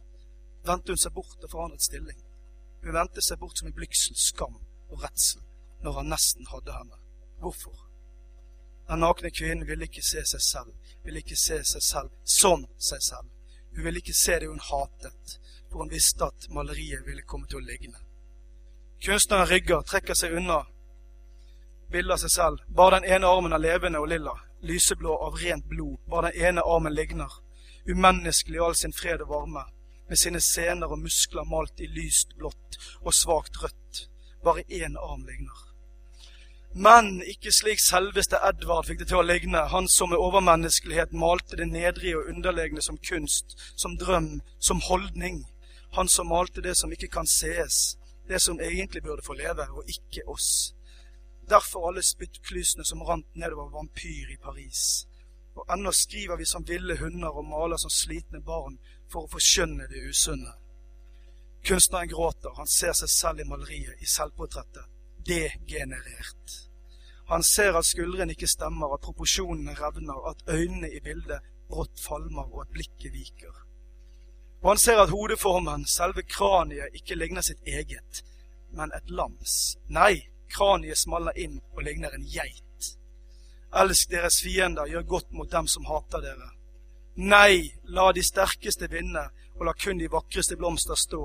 vendte 0.66 0.93
hun 0.93 1.00
seg 1.00 1.12
bort 1.12 1.45
og 1.45 1.50
forandret 1.50 1.83
stilling. 1.83 2.19
Hun 2.85 2.95
vendte 2.95 3.23
seg 3.23 3.38
bort 3.38 3.59
som 3.59 3.69
i 3.69 3.75
blygsel, 3.75 4.16
skam 4.16 4.61
og 4.88 5.02
redsel 5.02 5.43
når 5.83 5.93
han 6.00 6.11
nesten 6.11 6.47
hadde 6.50 6.73
henne. 6.73 6.99
Hvorfor? 7.40 7.87
Den 8.88 9.02
nakne 9.02 9.31
kvinnen 9.31 9.66
ville 9.66 9.85
ikke 9.85 10.02
se 10.02 10.23
seg 10.25 10.43
selv, 10.43 10.75
ville 11.05 11.23
ikke 11.23 11.37
se 11.37 11.59
seg 11.64 11.83
selv 11.83 12.12
som 12.25 12.66
seg 12.78 13.02
selv. 13.02 13.31
Hun 13.75 13.85
ville 13.85 14.00
ikke 14.00 14.14
se 14.14 14.38
det 14.40 14.49
hun 14.49 14.62
hatet, 14.62 15.38
for 15.71 15.83
hun 15.83 15.90
visste 15.90 16.25
at 16.25 16.47
maleriet 16.50 17.07
ville 17.07 17.26
komme 17.26 17.50
til 17.50 17.59
å 17.61 17.66
ligne. 17.66 17.99
Kunstneren 19.05 19.49
rygger, 19.50 19.83
trekker 19.83 20.16
seg 20.16 20.37
unna. 20.38 20.62
Bilde 21.90 22.12
av 22.14 22.23
seg 22.23 22.33
selv. 22.35 22.64
Bare 22.69 23.00
den 23.00 23.09
ene 23.16 23.31
armen 23.31 23.55
er 23.55 23.62
levende 23.62 24.02
og 24.02 24.11
lilla. 24.11 24.35
Lyseblå 24.66 25.14
av 25.26 25.38
rent 25.43 25.69
blod. 25.71 26.00
Bare 26.11 26.33
den 26.33 26.49
ene 26.50 26.66
armen 26.66 26.95
ligner. 26.95 27.33
Umenneskelig 27.87 28.59
i 28.59 28.64
all 28.66 28.75
sin 28.75 28.93
fred 28.97 29.23
og 29.23 29.31
varme. 29.31 29.62
Med 30.09 30.19
sine 30.19 30.40
sener 30.40 30.90
og 30.90 31.02
muskler 31.02 31.47
malt 31.47 31.81
i 31.83 31.88
lyst 31.90 32.37
blått 32.38 32.78
og 33.02 33.14
svakt 33.14 33.62
rødt. 33.62 34.07
Bare 34.45 34.66
én 34.71 34.99
arm 34.99 35.25
ligner. 35.26 35.66
Men 36.76 37.23
ikke 37.25 37.55
slik 37.57 37.81
selveste 37.81 38.37
Edvard 38.45 38.85
fikk 38.85 38.99
det 39.00 39.07
til 39.09 39.23
å 39.23 39.25
ligne, 39.25 39.62
han 39.73 39.87
som 39.88 40.11
med 40.12 40.21
overmenneskelighet 40.21 41.14
malte 41.16 41.57
det 41.57 41.71
nedrige 41.71 42.19
og 42.19 42.28
underlegne 42.28 42.83
som 42.85 42.99
kunst, 43.00 43.57
som 43.81 43.95
drøm, 43.97 44.43
som 44.61 44.83
holdning. 44.85 45.47
Han 45.97 46.11
som 46.12 46.28
malte 46.28 46.61
det 46.61 46.76
som 46.76 46.93
ikke 46.93 47.09
kan 47.09 47.26
sees, 47.26 47.97
det 48.28 48.43
som 48.45 48.61
egentlig 48.61 49.02
burde 49.07 49.25
få 49.25 49.38
leve, 49.38 49.64
og 49.73 49.88
ikke 49.88 50.26
oss. 50.28 50.75
Derfor 51.49 51.88
alle 51.88 52.03
spyttklysene 52.03 52.85
som 52.85 53.03
rant 53.07 53.29
nedover 53.35 53.71
vampyr 53.71 54.33
i 54.35 54.38
Paris. 54.43 55.07
Og 55.55 55.65
ennå 55.73 55.93
skriver 55.95 56.37
vi 56.37 56.47
som 56.47 56.67
ville 56.67 56.99
hunder 56.99 57.31
og 57.38 57.47
maler 57.47 57.81
som 57.81 57.91
slitne 57.91 58.43
barn 58.45 58.79
for 59.12 59.25
å 59.25 59.33
forskjønne 59.37 59.87
det 59.93 60.03
usunne. 60.11 60.53
Kunstneren 61.67 62.11
gråter, 62.11 62.53
han 62.59 62.69
ser 62.71 62.95
seg 62.95 63.11
selv 63.11 63.43
i 63.43 63.49
maleriet, 63.49 63.99
i 64.03 64.07
selvportrettet. 64.07 64.87
Degenerert. 65.26 66.59
Han 67.26 67.43
ser 67.43 67.75
at 67.75 67.88
skuldrene 67.88 68.37
ikke 68.37 68.50
stemmer, 68.50 68.93
at 68.95 69.03
proporsjonene 69.03 69.75
revner, 69.75 70.29
at 70.31 70.45
øynene 70.47 70.93
i 70.95 71.00
bildet 71.03 71.43
brått 71.71 71.99
falmer, 71.99 72.47
og 72.53 72.67
at 72.67 72.75
blikket 72.75 73.15
viker. 73.15 73.57
Og 74.62 74.71
han 74.71 74.79
ser 74.83 75.03
at 75.03 75.11
hodeformen, 75.11 75.87
selve 75.91 76.23
kraniet, 76.23 76.95
ikke 76.95 77.19
ligner 77.19 77.43
sitt 77.43 77.62
eget, 77.67 78.23
men 78.71 78.95
et 78.95 79.11
lams. 79.11 79.76
Nei, 79.91 80.29
kraniet 80.53 80.99
smalner 80.99 81.37
inn 81.38 81.61
og 81.75 81.83
ligner 81.87 82.15
en 82.15 82.26
geit. 82.31 82.93
Elsk 83.76 84.11
deres 84.11 84.41
fiender, 84.45 84.87
gjør 84.87 85.11
godt 85.15 85.33
mot 85.37 85.50
dem 85.50 85.67
som 85.69 85.87
hater 85.91 86.23
dere. 86.25 86.53
Nei, 87.17 87.73
la 87.97 88.11
de 88.12 88.23
sterkeste 88.25 88.88
vinne, 88.93 89.26
og 89.57 89.67
la 89.67 89.73
kun 89.73 89.99
de 89.99 90.09
vakreste 90.12 90.57
blomster 90.57 90.99
stå. 91.00 91.23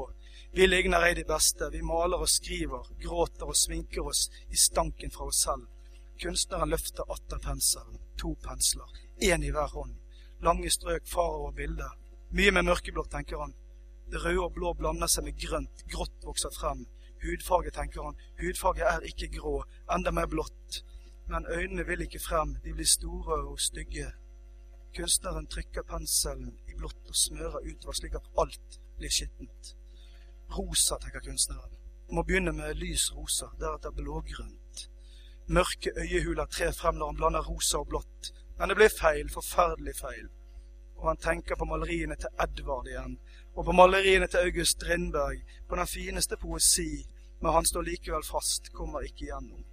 Vi 0.55 0.67
ligner 0.67 1.03
ei 1.07 1.13
de 1.15 1.23
beste, 1.27 1.69
vi 1.71 1.81
maler 1.83 2.23
og 2.23 2.29
skriver, 2.31 2.89
gråter 3.03 3.47
og 3.47 3.55
sminker 3.55 4.07
oss 4.07 4.25
i 4.49 4.59
stanken 4.59 5.11
fra 5.11 5.29
oss 5.31 5.43
selv. 5.45 5.67
Kunstneren 6.21 6.69
løfter 6.69 7.07
atter 7.11 7.39
penselen. 7.43 7.99
To 8.19 8.35
pensler, 8.43 8.87
én 9.19 9.43
i 9.43 9.51
hver 9.51 9.71
hånd. 9.75 9.95
Lange 10.43 10.69
strøk 10.69 11.07
farer 11.07 11.39
over 11.39 11.55
bildet. 11.55 11.99
Mye 12.31 12.51
med 12.51 12.67
mørkeblått, 12.67 13.11
tenker 13.11 13.39
han. 13.43 13.55
Det 14.11 14.19
røde 14.23 14.43
og 14.43 14.55
blå 14.55 14.73
blander 14.75 15.07
seg 15.11 15.27
med 15.27 15.39
grønt. 15.39 15.83
Grått 15.91 16.27
vokser 16.27 16.51
frem. 16.55 16.85
Hudfarge, 17.23 17.71
tenker 17.71 18.03
han. 18.03 18.17
Hudfarge 18.41 18.87
er 18.93 19.05
ikke 19.09 19.29
grå, 19.37 19.63
enda 19.95 20.11
mer 20.11 20.29
blått. 20.31 20.81
Men 21.31 21.45
øynene 21.49 21.85
vil 21.87 22.01
ikke 22.01 22.19
frem, 22.19 22.55
de 22.63 22.73
blir 22.73 22.89
store 22.89 23.37
og 23.51 23.59
stygge. 23.59 24.11
Kunstneren 24.95 25.47
trykker 25.47 25.85
penselen 25.87 26.57
i 26.67 26.75
blått 26.75 27.07
og 27.07 27.15
smører 27.15 27.67
utover 27.69 27.95
slik 27.95 28.17
at 28.19 28.27
alt 28.43 28.79
blir 28.97 29.13
skittent. 29.13 29.75
Rosa, 30.57 30.97
tenker 30.99 31.23
kunstneren. 31.23 31.77
Må 32.11 32.25
begynne 32.27 32.51
med 32.51 32.75
lys 32.75 33.05
rosa, 33.15 33.47
deretter 33.59 33.93
blågrønt. 33.95 34.87
Mørke 35.47 35.93
øyehuler 35.95 36.45
trer 36.45 36.71
frem 36.71 36.95
når 36.95 37.13
han 37.13 37.19
blander 37.21 37.47
rosa 37.47 37.77
og 37.77 37.87
blått. 37.87 38.33
Men 38.57 38.69
det 38.69 38.75
blir 38.75 38.91
feil, 38.99 39.31
forferdelig 39.31 39.95
feil. 39.95 40.27
Og 40.99 41.07
han 41.07 41.17
tenker 41.17 41.55
på 41.55 41.65
maleriene 41.65 42.15
til 42.19 42.43
Edvard 42.43 42.87
igjen, 42.87 43.15
og 43.55 43.65
på 43.65 43.71
maleriene 43.71 44.27
til 44.27 44.43
August 44.43 44.77
Strindberg, 44.77 45.39
på 45.69 45.79
den 45.79 45.87
fineste 45.87 46.37
poesi, 46.37 47.05
men 47.41 47.53
han 47.57 47.65
står 47.65 47.87
likevel 47.89 48.23
fast, 48.25 48.71
kommer 48.77 49.05
ikke 49.05 49.27
igjennom. 49.27 49.65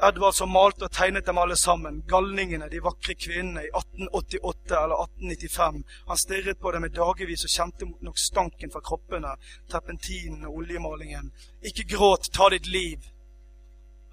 Edvard 0.00 0.32
som 0.32 0.48
malte 0.48 0.86
og 0.86 0.94
tegnet 0.96 1.26
dem 1.28 1.38
alle 1.38 1.56
sammen, 1.60 1.98
galningene, 2.08 2.70
de 2.72 2.80
vakre 2.80 3.12
kvinnene, 3.20 3.66
i 3.66 3.72
1888 3.76 4.78
eller 4.78 5.02
1895. 5.04 5.82
Han 6.08 6.20
stirret 6.22 6.60
på 6.60 6.72
dem 6.72 6.86
i 6.88 6.92
dagevis 6.96 7.44
og 7.44 7.52
kjente 7.52 7.88
nok 8.06 8.18
stanken 8.18 8.72
fra 8.72 8.80
kroppene, 8.86 9.34
terpentinen 9.68 10.46
og 10.48 10.62
oljemalingen. 10.62 11.28
Ikke 11.60 11.84
gråt, 11.92 12.30
ta 12.32 12.48
ditt 12.54 12.70
liv! 12.72 13.10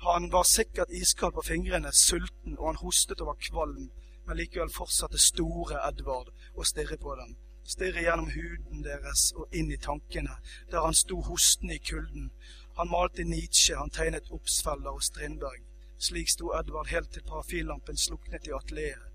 Han 0.04 0.28
var 0.32 0.44
sikkert 0.44 0.92
iskald 0.94 1.34
på 1.34 1.48
fingrene, 1.48 1.96
sulten, 1.96 2.60
og 2.60 2.68
han 2.74 2.84
hostet 2.84 3.24
og 3.24 3.32
var 3.32 3.42
kvalm, 3.48 3.88
men 4.28 4.38
likevel 4.38 4.70
fortsatte 4.76 5.18
store 5.24 5.80
Edvard 5.88 6.36
å 6.54 6.68
stirre 6.68 7.00
på 7.02 7.16
dem. 7.16 7.38
Stirre 7.68 8.04
gjennom 8.06 8.30
huden 8.32 8.84
deres 8.86 9.34
og 9.36 9.52
inn 9.52 9.72
i 9.72 9.78
tankene, 9.78 10.38
der 10.72 10.86
han 10.86 10.96
sto 10.96 11.20
hostende 11.28 11.76
i 11.76 11.84
kulden. 11.84 12.30
Han 12.78 12.92
malte 12.92 13.26
Nietzsche, 13.28 13.76
han 13.76 13.92
tegnet 13.92 14.32
Obsfeller 14.32 14.96
og 14.96 15.04
Strindberg. 15.04 15.66
Slik 16.00 16.30
sto 16.30 16.54
Edvard 16.56 16.88
helt 16.94 17.12
til 17.12 17.26
parafillampen 17.28 17.98
sluknet 17.98 18.48
i 18.48 18.54
atelieret. 18.56 19.10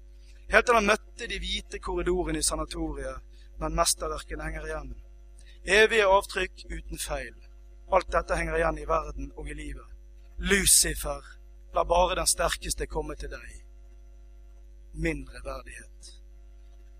Helt 0.52 0.66
til 0.66 0.76
han 0.76 0.90
møtte 0.90 1.28
de 1.30 1.38
hvite 1.40 1.78
korridorene 1.80 2.42
i 2.42 2.44
sanatoriet, 2.44 3.23
men 3.61 3.78
mesterverket 3.78 4.42
henger 4.44 4.66
igjen. 4.68 4.92
Evige 5.64 6.11
avtrykk 6.11 6.66
uten 6.66 7.00
feil. 7.00 7.38
Alt 7.92 8.11
dette 8.12 8.37
henger 8.37 8.59
igjen 8.59 8.82
i 8.82 8.88
verden 8.88 9.30
og 9.37 9.49
i 9.49 9.56
livet. 9.56 9.88
Lucifer, 10.42 11.23
la 11.73 11.87
bare 11.88 12.18
den 12.18 12.28
sterkeste 12.28 12.90
komme 12.90 13.16
til 13.16 13.32
deg. 13.32 13.49
Mindre 14.92 15.40
verdighet. 15.44 15.91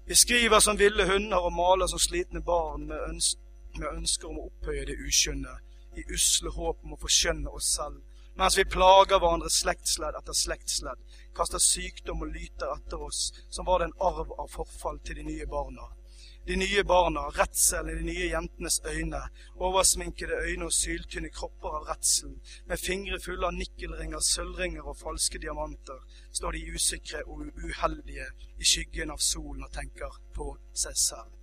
Vi 0.07 0.15
skriver 0.15 0.61
som 0.61 0.79
ville 0.79 1.07
hunder 1.07 1.39
og 1.47 1.53
maler 1.55 1.87
som 1.87 2.01
slitne 2.03 2.43
barn 2.43 2.89
med, 2.89 2.99
øns 3.09 3.37
med 3.79 3.89
ønsker 3.89 4.29
om 4.29 4.41
å 4.41 4.49
opphøye 4.51 4.85
det 4.89 4.99
uskjønne, 5.07 5.53
i 5.97 6.03
usle 6.13 6.51
håp 6.53 6.83
om 6.85 6.97
å 6.97 7.01
forskjønne 7.01 7.53
oss 7.53 7.71
selv, 7.77 8.03
mens 8.37 8.57
vi 8.59 8.65
plager 8.69 9.21
hverandre 9.21 9.51
slektsledd 9.53 10.19
etter 10.19 10.37
slektsledd, 10.37 11.01
kaster 11.37 11.63
sykdom 11.63 12.25
og 12.27 12.33
lyter 12.35 12.73
etter 12.75 13.01
oss, 13.09 13.31
som 13.49 13.69
var 13.69 13.81
det 13.81 13.91
en 13.91 13.99
arv 14.11 14.33
av 14.39 14.51
forfall 14.53 15.01
til 15.07 15.21
de 15.21 15.27
nye 15.29 15.49
barna 15.49 15.89
de 16.47 16.57
nye 16.57 16.83
barna, 16.83 17.21
redselen 17.31 17.93
i 17.93 17.99
de 17.99 18.07
nye 18.07 18.29
jentenes 18.33 18.81
øyne, 18.87 19.21
oversminkede 19.55 20.41
øyne 20.49 20.67
og 20.67 20.73
syltynne 20.75 21.31
kropper 21.31 21.77
av 21.79 21.87
redselen, 21.91 22.41
med 22.67 22.83
fingre 22.83 23.21
fulle 23.23 23.47
av 23.47 23.55
nikkelringer, 23.55 24.21
sølvringer 24.27 24.89
og 24.91 24.99
falske 24.99 25.39
diamanter, 25.39 26.01
står 26.33 26.59
de 26.59 26.65
usikre 26.75 27.23
og 27.27 27.47
uheldige 27.63 28.27
i 28.59 28.67
skyggen 28.67 29.15
av 29.15 29.23
solen 29.23 29.63
og 29.63 29.73
tenker 29.77 30.19
på 30.35 30.49
seg 30.85 30.99
selv. 30.99 31.39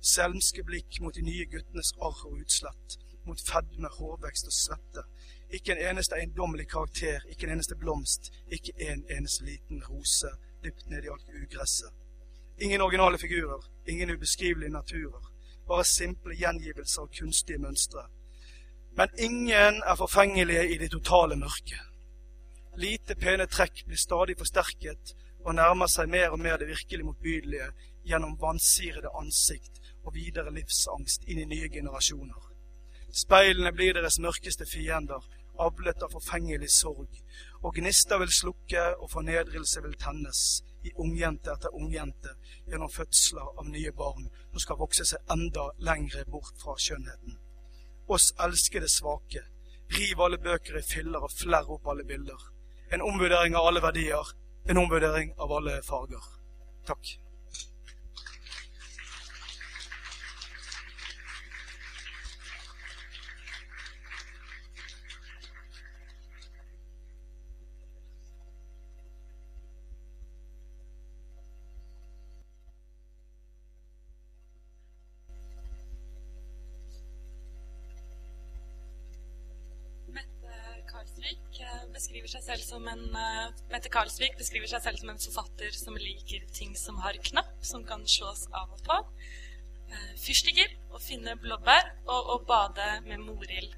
Selmske 0.00 0.62
blikk 0.64 1.00
mot 1.02 1.14
de 1.14 1.26
nye 1.26 1.48
guttenes 1.50 1.92
arr 1.98 2.22
og 2.30 2.38
utslett, 2.38 2.98
mot 3.26 3.42
fedme, 3.50 3.90
hårvekst 3.98 4.46
og 4.46 4.54
svette. 4.54 5.04
Ikke 5.50 5.74
en 5.74 5.82
eneste 5.90 6.14
eiendommelig 6.14 6.68
karakter, 6.70 7.26
ikke 7.28 7.48
en 7.48 7.58
eneste 7.58 7.76
blomst, 7.76 8.30
ikke 8.46 8.78
en 8.86 9.02
eneste 9.10 9.44
liten 9.44 9.82
rose 9.90 10.30
dypt 10.62 10.86
ned 10.88 11.04
i 11.04 11.10
alt 11.10 11.34
ugresset. 11.34 11.99
Ingen 12.60 12.80
originale 12.80 13.18
figurer, 13.18 13.62
ingen 13.86 14.10
ubeskrivelige 14.10 14.70
naturer. 14.70 15.28
Bare 15.68 15.84
simple 15.84 16.34
gjengivelser 16.36 17.06
og 17.06 17.14
kunstige 17.18 17.58
mønstre. 17.58 18.02
Men 18.98 19.08
ingen 19.18 19.82
er 19.86 19.96
forfengelige 19.96 20.66
i 20.74 20.78
det 20.78 20.90
totale 20.90 21.36
mørket. 21.36 21.80
Lite 22.76 23.16
pene 23.16 23.46
trekk 23.46 23.84
blir 23.86 23.98
stadig 23.98 24.36
forsterket 24.38 25.14
og 25.44 25.54
nærmer 25.56 25.88
seg 25.88 26.10
mer 26.12 26.34
og 26.34 26.40
mer 26.40 26.58
det 26.60 26.68
virkelig 26.68 27.06
motbydelige 27.06 27.70
gjennom 28.04 28.36
vansirede 28.40 29.10
ansikt 29.20 29.80
og 30.04 30.14
videre 30.14 30.52
livsangst 30.52 31.24
inn 31.28 31.40
i 31.40 31.48
nye 31.48 31.68
generasjoner. 31.72 32.50
Speilene 33.10 33.72
blir 33.72 33.96
deres 33.96 34.20
mørkeste 34.22 34.66
fiender, 34.68 35.24
avlet 35.60 36.02
av 36.04 36.12
forfengelig 36.12 36.70
sorg, 36.72 37.08
og 37.64 37.74
gnister 37.76 38.20
vil 38.20 38.32
slukke 38.32 38.84
og 38.98 39.10
fornedrelse 39.12 39.82
vil 39.84 39.96
tennes 40.00 40.60
i 40.82 40.92
ungjente 41.04 41.52
etter 41.52 41.74
ungjente 41.76 42.34
gjennom 42.66 42.90
fødsler 42.92 43.48
av 43.60 43.68
nye 43.68 43.92
barn 43.92 44.28
som 44.50 44.64
skal 44.64 44.80
vokse 44.80 45.06
seg 45.12 45.32
enda 45.34 45.68
lengre 45.78 46.24
bort 46.34 46.56
fra 46.62 46.76
skjønnheten. 46.80 47.38
Oss 48.10 48.32
elskede 48.46 48.88
svake, 48.90 49.44
riv 49.96 50.22
alle 50.24 50.40
bøker 50.42 50.80
i 50.80 50.84
filler 50.86 51.26
og 51.26 51.34
flerr 51.36 51.70
opp 51.76 51.90
alle 51.92 52.06
bilder. 52.06 52.46
En 52.90 53.04
omvurdering 53.06 53.56
av 53.56 53.70
alle 53.70 53.82
verdier, 53.84 54.36
en 54.66 54.84
omvurdering 54.84 55.34
av 55.38 55.58
alle 55.60 55.80
farger. 55.86 56.30
Takk. 56.86 57.18
beskriver 82.00 82.32
seg 82.32 82.42
selv 82.42 82.59
som 82.70 82.86
en 82.88 83.02
uh, 83.14 83.50
Mette 83.72 83.90
Karlsvik 83.92 84.38
beskriver 84.38 84.70
seg 84.70 84.84
selv 84.84 85.00
som 85.00 85.12
en 85.12 85.22
forfatter 85.22 85.74
som 85.76 85.98
liker 85.98 86.46
ting 86.56 86.76
som 86.78 87.00
har 87.04 87.18
knapp, 87.30 87.52
som 87.66 87.84
kan 87.88 88.06
slås 88.08 88.46
av 88.54 88.70
og 88.76 88.82
på. 88.86 88.98
Uh, 89.90 90.10
fyrstikker, 90.22 90.76
å 90.94 91.02
finne 91.02 91.38
blåbær 91.42 91.94
og 92.14 92.34
å 92.34 92.40
bade 92.48 92.90
med 93.08 93.22
morild. 93.24 93.74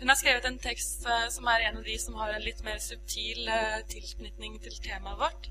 Hun 0.00 0.08
har 0.08 0.16
skrevet 0.16 0.46
en 0.48 0.60
tekst 0.62 1.04
uh, 1.08 1.26
som 1.32 1.48
er 1.52 1.66
en 1.68 1.80
av 1.82 1.88
de 1.88 1.96
som 2.00 2.16
har 2.20 2.32
en 2.32 2.46
litt 2.46 2.62
mer 2.64 2.80
subtil 2.80 3.50
uh, 3.50 3.80
tilknytning 3.92 4.56
til 4.64 4.78
temaet 4.86 5.20
vårt. 5.20 5.50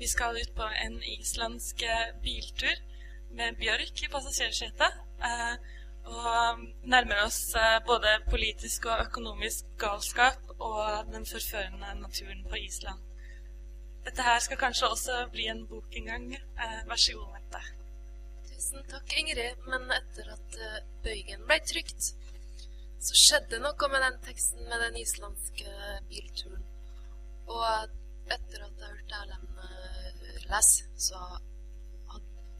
Vi 0.00 0.08
skal 0.08 0.40
ut 0.40 0.54
på 0.56 0.70
en 0.86 0.96
islandsk 1.18 1.84
biltur 2.24 2.80
med 3.36 3.60
Bjørk 3.60 4.00
i 4.02 4.08
passasjersetet. 4.10 4.96
Og 6.04 6.64
nærmer 6.92 7.24
oss 7.24 7.54
både 7.86 8.16
politisk 8.30 8.86
og 8.90 9.04
økonomisk 9.06 9.64
galskap 9.78 10.54
og 10.58 11.12
den 11.12 11.26
forførende 11.26 11.94
naturen 12.00 12.44
på 12.50 12.56
Island. 12.56 13.00
Dette 14.04 14.24
her 14.24 14.38
skal 14.40 14.58
kanskje 14.60 14.88
også 14.88 15.18
bli 15.32 15.46
en 15.52 15.66
bok 15.68 15.96
en 15.96 16.06
gang. 16.06 16.26
vær 16.88 16.96
så 16.96 17.12
god, 17.18 17.34
Mette. 17.36 17.60
Tusen 18.48 18.86
takk, 18.88 19.12
Ingrid. 19.18 19.60
Men 19.68 19.92
etter 19.92 20.32
at 20.32 20.58
bøygen 21.04 21.44
ble 21.48 21.60
trykt, 21.68 22.10
så 23.00 23.16
skjedde 23.16 23.60
noe 23.60 23.92
med 23.92 24.04
den 24.06 24.18
teksten 24.24 24.64
med 24.68 24.80
den 24.86 24.96
islandske 25.00 25.76
bilturen. 26.08 26.64
Og 27.46 27.66
etter 28.30 28.64
at 28.66 28.82
jeg 28.82 28.96
hørte 28.96 29.20
Erlend 29.20 29.50
lese, 30.50 30.88
så 30.98 31.20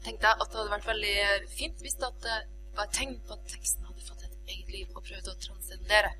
tenkte 0.05 0.27
jeg 0.27 0.41
at 0.41 0.49
det 0.49 0.59
hadde 0.59 0.73
vært 0.73 0.89
veldig 0.89 1.15
fint 1.51 1.83
hvis 1.83 1.97
det 2.01 2.09
var 2.75 2.87
et 2.87 2.95
tegn 2.97 3.17
på 3.27 3.35
at 3.35 3.49
teksten 3.53 3.87
hadde 3.87 4.05
fått 4.07 4.27
et 4.27 4.53
eget 4.53 4.71
liv 4.75 4.93
og 4.95 5.03
prøvd 5.07 5.31
å 5.31 5.39
transcendere. 5.45 6.11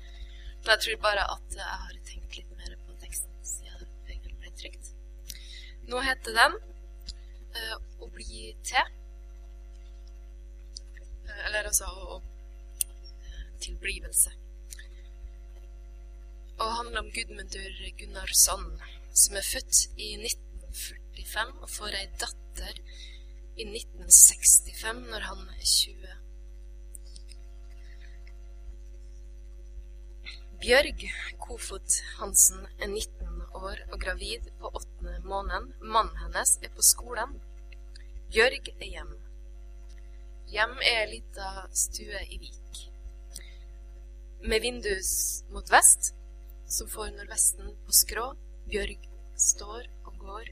Men 0.62 0.74
jeg 0.74 0.82
tror 0.86 1.04
bare 1.06 1.28
at 1.36 1.56
jeg 1.58 1.78
har 1.84 2.00
tenkt 2.08 2.36
litt 2.38 2.52
mer 2.58 2.76
på 2.86 2.98
teksten 3.02 3.46
siden 3.52 3.94
den 4.08 4.36
ble 4.42 4.52
trykt. 4.60 4.92
Nå 5.90 6.02
heter 6.06 6.36
den 6.38 6.58
uh, 6.58 7.76
'Å 7.76 8.10
bli 8.14 8.52
til'. 8.68 8.92
Uh, 11.26 11.40
eller 11.46 11.70
altså 11.70 11.88
å 11.90 12.20
tilblivelse. 13.62 14.32
Og 16.60 16.76
handler 16.78 17.02
om 17.02 17.10
Gudmundur 17.14 17.78
Gunnarsson, 17.98 18.66
som 19.14 19.38
er 19.38 19.46
født 19.46 19.86
i 19.96 20.12
1945 20.18 21.54
og 21.62 21.70
får 21.70 21.96
ei 21.98 22.08
datter 22.22 22.82
i 23.56 23.66
1965, 23.66 25.02
når 25.12 25.26
han 25.30 25.48
er 25.56 25.64
20. 25.74 26.31
Bjørg 30.62 31.00
Kofot 31.42 31.94
Hansen 32.20 32.60
er 32.78 32.86
19 32.86 33.40
år 33.58 33.80
og 33.88 33.96
gravid 33.98 34.44
på 34.60 34.70
åttende 34.78 35.16
måneden. 35.26 35.72
Mannen 35.82 36.20
hennes 36.20 36.52
er 36.62 36.70
på 36.76 36.84
skolen. 36.86 37.32
Bjørg 38.30 38.70
er 38.76 38.86
hjem. 38.86 39.10
Hjem 40.54 40.76
er 40.86 41.00
ei 41.00 41.10
lita 41.16 41.50
stue 41.74 42.22
i 42.28 42.38
Vik 42.44 42.84
med 44.46 44.62
vindus 44.62 45.42
mot 45.50 45.66
vest, 45.74 46.12
som 46.70 46.94
får 46.94 47.10
nordvesten 47.16 47.74
på 47.82 47.98
skrå. 48.04 48.30
Bjørg 48.70 49.10
står 49.50 49.90
og 50.06 50.18
går. 50.22 50.50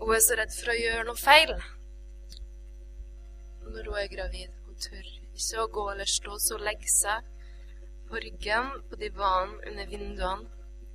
Hun 0.00 0.16
er 0.16 0.24
så 0.24 0.40
redd 0.40 0.56
for 0.56 0.72
å 0.72 0.80
gjøre 0.80 1.08
noe 1.10 1.26
feil 1.28 1.58
når 3.68 3.90
hun 3.90 3.96
er 4.00 4.14
gravid. 4.16 4.60
Hun 4.64 4.80
tør 4.80 5.08
ikke 5.12 5.66
å 5.66 5.72
gå 5.76 5.90
eller 5.92 6.08
stå, 6.08 6.40
så 6.40 6.56
legger 6.64 6.94
seg 7.02 7.34
på 8.10 8.22
ryggen 8.24 8.72
på 8.90 8.98
divanen 9.00 9.58
under 9.70 9.90
vinduene. 9.92 10.48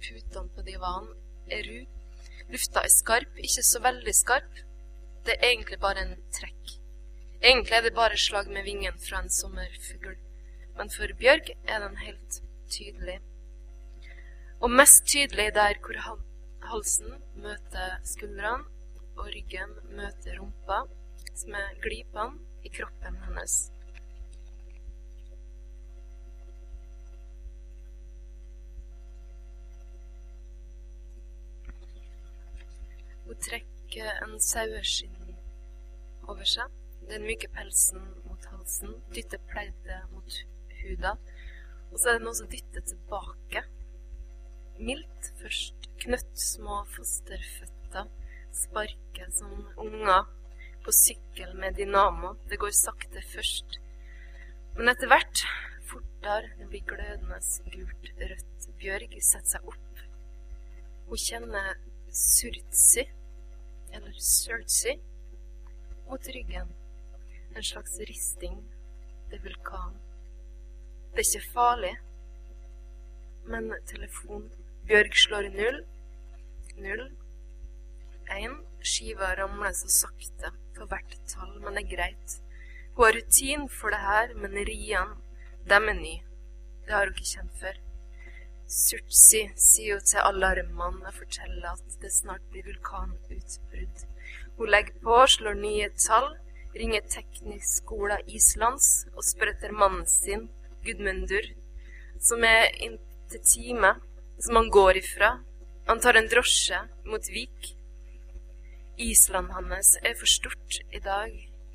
Putene 0.03 0.51
på 0.55 0.65
divanen 0.67 1.13
er 1.51 1.63
ru. 1.69 1.79
Lufta 2.51 2.83
er 2.83 2.91
skarp, 2.91 3.39
ikke 3.39 3.63
så 3.63 3.81
veldig 3.83 4.15
skarp. 4.17 4.61
Det 5.23 5.37
er 5.37 5.49
egentlig 5.53 5.79
bare 5.79 6.03
en 6.03 6.17
trekk. 6.35 6.77
Egentlig 7.43 7.77
er 7.77 7.87
det 7.87 7.95
bare 7.95 8.19
slag 8.19 8.51
med 8.51 8.67
vingen 8.67 8.99
fra 8.99 9.23
en 9.23 9.31
sommerfugl 9.31 10.17
men 10.77 10.89
for 10.89 11.13
Bjørg 11.19 11.51
er 11.69 11.83
den 11.83 11.97
helt 12.01 12.39
tydelig. 12.73 13.19
Og 14.63 14.71
mest 14.71 15.05
tydelig 15.05 15.51
der 15.55 15.77
hvor 15.83 15.99
halsen 16.69 17.19
møter 17.35 17.99
skuldrene, 18.07 18.69
og 19.17 19.27
ryggen 19.29 19.75
møter 19.93 20.39
rumpa, 20.39 20.79
som 21.37 21.53
er 21.59 21.75
glipene 21.83 22.39
i 22.65 22.71
kroppen 22.73 23.19
hennes. 23.27 23.72
Hun 33.27 33.39
trekker 33.39 34.23
en 34.25 34.39
saueskinn 34.43 35.35
over 36.27 36.47
seg, 36.47 36.71
den 37.09 37.25
myke 37.27 37.49
pelsen 37.55 38.03
mot 38.27 38.45
halsen, 38.51 38.97
dytter 39.15 39.41
pleidet 39.51 40.09
mot 40.11 40.39
huda. 40.81 41.15
Og 41.91 41.99
så 41.99 42.09
er 42.09 42.19
det 42.19 42.25
noe 42.25 42.37
som 42.37 42.49
dytter 42.51 42.85
tilbake. 42.89 43.63
Mildt 44.79 45.29
først. 45.41 45.89
Knøttsmå 46.03 46.79
fosterføtter 46.95 48.09
sparker 48.53 49.29
som 49.31 49.67
unger 49.79 50.25
på 50.83 50.91
sykkel 50.95 51.53
med 51.59 51.77
dynamo. 51.77 52.33
Det 52.49 52.59
går 52.59 52.73
sakte 52.75 53.21
først. 53.33 53.77
Men 54.75 54.89
etter 54.91 55.11
hvert 55.11 55.45
fortere. 55.91 56.49
Det 56.57 56.67
blir 56.71 56.85
glødende 56.89 57.39
gult 57.71 58.11
rødt. 58.19 58.69
Bjørg 58.81 59.17
setter 59.21 59.51
seg 59.53 59.69
opp. 59.69 60.03
Hun 61.07 61.19
kjenner 61.19 61.75
surtsi, 62.13 63.07
eller 63.91 64.13
surtsi, 64.19 64.99
mot 66.07 66.27
ryggen. 66.27 66.67
En 67.55 67.63
slags 67.63 67.99
risting. 67.99 68.57
Det 69.29 69.39
er 69.39 69.43
vulkan. 69.43 69.97
Det 71.13 71.21
er 71.21 71.29
ikke 71.29 71.53
farlig. 71.53 71.95
Men 73.45 73.73
telefon 73.89 74.51
Bjørg 74.87 75.17
slår 75.17 75.49
null. 75.57 75.81
Null. 76.77 77.03
Én. 78.29 78.61
Skiva 78.83 79.29
ramler 79.39 79.71
så 79.71 79.87
sakte 79.87 80.49
for 80.75 80.89
hvert 80.91 81.13
tall, 81.31 81.53
men 81.63 81.77
det 81.77 81.85
er 81.85 81.91
greit. 81.95 82.33
Hun 82.95 83.05
har 83.05 83.15
rutin 83.15 83.69
for 83.71 83.93
det 83.93 83.99
her, 83.99 84.33
men 84.35 84.57
rian 84.67 85.13
dem 85.69 85.87
er 85.87 85.95
ny. 86.01 86.15
Det 86.83 86.91
har 86.91 87.07
hun 87.07 87.13
ikke 87.15 87.29
kjent 87.29 87.61
før. 87.61 87.79
Surtsi 88.73 89.43
sier 89.53 89.91
jo 89.91 89.99
til 90.01 90.25
alarmene 90.25 91.05
og 91.05 91.13
forteller 91.13 91.75
at 91.75 91.97
det 92.01 92.09
snart 92.13 92.45
blir 92.49 92.65
vulkanutbrudd. 92.65 94.05
Hun 94.57 94.71
legger 94.73 94.95
på, 95.03 95.17
slår 95.35 95.59
nye 95.59 95.89
tall, 96.01 96.31
ringer 96.73 97.05
teknisk 97.13 97.83
skole 97.83 98.17
Islands 98.25 98.87
og 99.13 99.21
spør 99.27 99.53
etter 99.53 99.75
mannen 99.77 100.09
sin 100.09 100.47
Gudmundur, 100.85 101.45
som 102.17 102.43
er 102.49 102.71
inntil 102.81 103.45
time, 103.45 103.93
som 104.41 104.57
han 104.57 104.73
går 104.73 105.03
ifra. 105.03 105.35
Han 105.87 106.01
tar 106.01 106.17
en 106.17 106.29
drosje 106.31 106.81
mot 107.05 107.29
Vik. 107.29 107.73
Island 108.97 109.53
hans 109.53 109.95
er 110.01 110.17
for 110.17 110.29
stort 110.29 110.81
i 110.89 111.01
dag. 111.03 111.33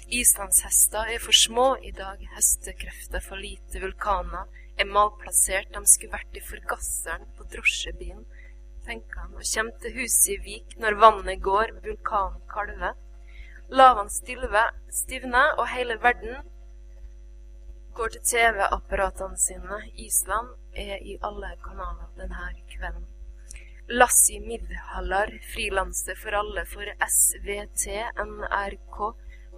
Islandshester 0.09 1.11
er 1.15 1.23
for 1.23 1.37
små 1.37 1.75
i 1.85 1.91
dag. 1.93 2.23
Hestekrefter 2.35 3.23
for 3.23 3.39
lite. 3.39 3.83
Vulkaner 3.83 4.49
er 4.79 4.91
malplassert. 4.97 5.73
De 5.75 5.83
skulle 5.87 6.17
vært 6.17 6.39
i 6.39 6.45
forgasseren 6.45 7.27
på 7.39 7.47
drosjebilen, 7.55 8.25
tenker 8.87 9.23
han, 9.23 9.35
og 9.35 9.45
kommer 9.55 9.83
til 9.83 9.97
huset 9.99 10.31
i 10.35 10.39
Vik 10.47 10.79
når 10.83 11.01
vannet 11.03 11.43
går, 11.45 11.75
vulkanen 11.85 12.41
kalver. 12.53 12.97
Lavaen 13.69 14.09
stivner, 14.11 15.51
og 15.59 15.69
hele 15.75 15.99
verden 16.03 16.39
går 17.99 18.15
til 18.15 18.25
TV-apparatene 18.33 19.37
sine. 19.37 19.83
Island 20.07 20.55
er 20.73 20.97
i 21.03 21.19
alle 21.29 21.53
kanaler 21.65 22.09
denne 22.17 22.49
kvelden. 22.73 23.07
Lassi 23.91 24.39
Midhallar 24.45 25.31
frilanser 25.55 26.17
for 26.23 26.37
alle 26.41 26.65
for 26.69 26.89
SVT, 27.09 27.87
NRK, 28.21 28.99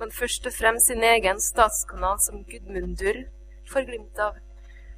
men 0.00 0.12
først 0.18 0.46
og 0.46 0.54
fremst 0.58 0.86
sin 0.86 1.02
egen 1.04 1.42
statskanal 1.42 2.20
som 2.22 2.44
Gudmundur 2.50 3.24
får 3.72 3.88
glimt 3.90 4.22
av. 4.22 4.38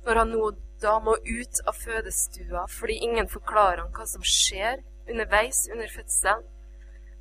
Når 0.06 0.18
han 0.18 0.32
nå 0.34 0.50
da 0.82 0.96
må 0.98 1.14
ut 1.14 1.60
av 1.70 1.76
fødestua 1.78 2.64
fordi 2.70 2.96
ingen 3.06 3.28
forklarer 3.30 3.84
han 3.84 3.92
hva 3.94 4.06
som 4.10 4.24
skjer 4.26 4.82
underveis 5.10 5.68
under 5.72 5.90
fødselen. 5.96 6.42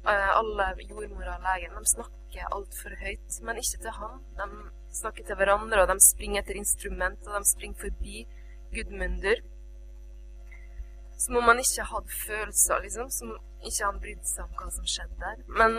Eh, 0.09 0.31
alle 0.39 0.67
jordmora 0.89 1.35
og 1.37 1.45
legen 1.45 1.77
de 1.77 1.91
snakker 1.93 2.55
altfor 2.57 2.95
høyt, 3.03 3.37
men 3.45 3.61
ikke 3.61 3.83
til 3.83 3.97
han. 3.99 4.19
De 4.39 4.47
snakker 4.97 5.27
til 5.27 5.37
hverandre, 5.37 5.83
og 5.83 5.91
de 5.91 5.97
springer 6.01 6.41
etter 6.41 6.57
instrument, 6.57 7.27
og 7.27 7.37
de 7.37 7.49
springer 7.51 7.81
forbi 7.85 8.25
Gudmundur. 8.73 9.43
Som 11.21 11.37
om 11.37 11.49
han 11.51 11.61
ikke 11.61 11.85
hadde 11.91 12.19
følelser, 12.25 12.81
liksom. 12.81 13.11
Som 13.13 13.35
ikke 13.61 13.85
han 13.85 13.99
brydde 14.01 14.29
seg 14.31 14.47
om 14.47 14.55
hva 14.57 14.69
som 14.73 14.87
skjedde 14.89 15.19
der. 15.21 15.43
Men 15.59 15.77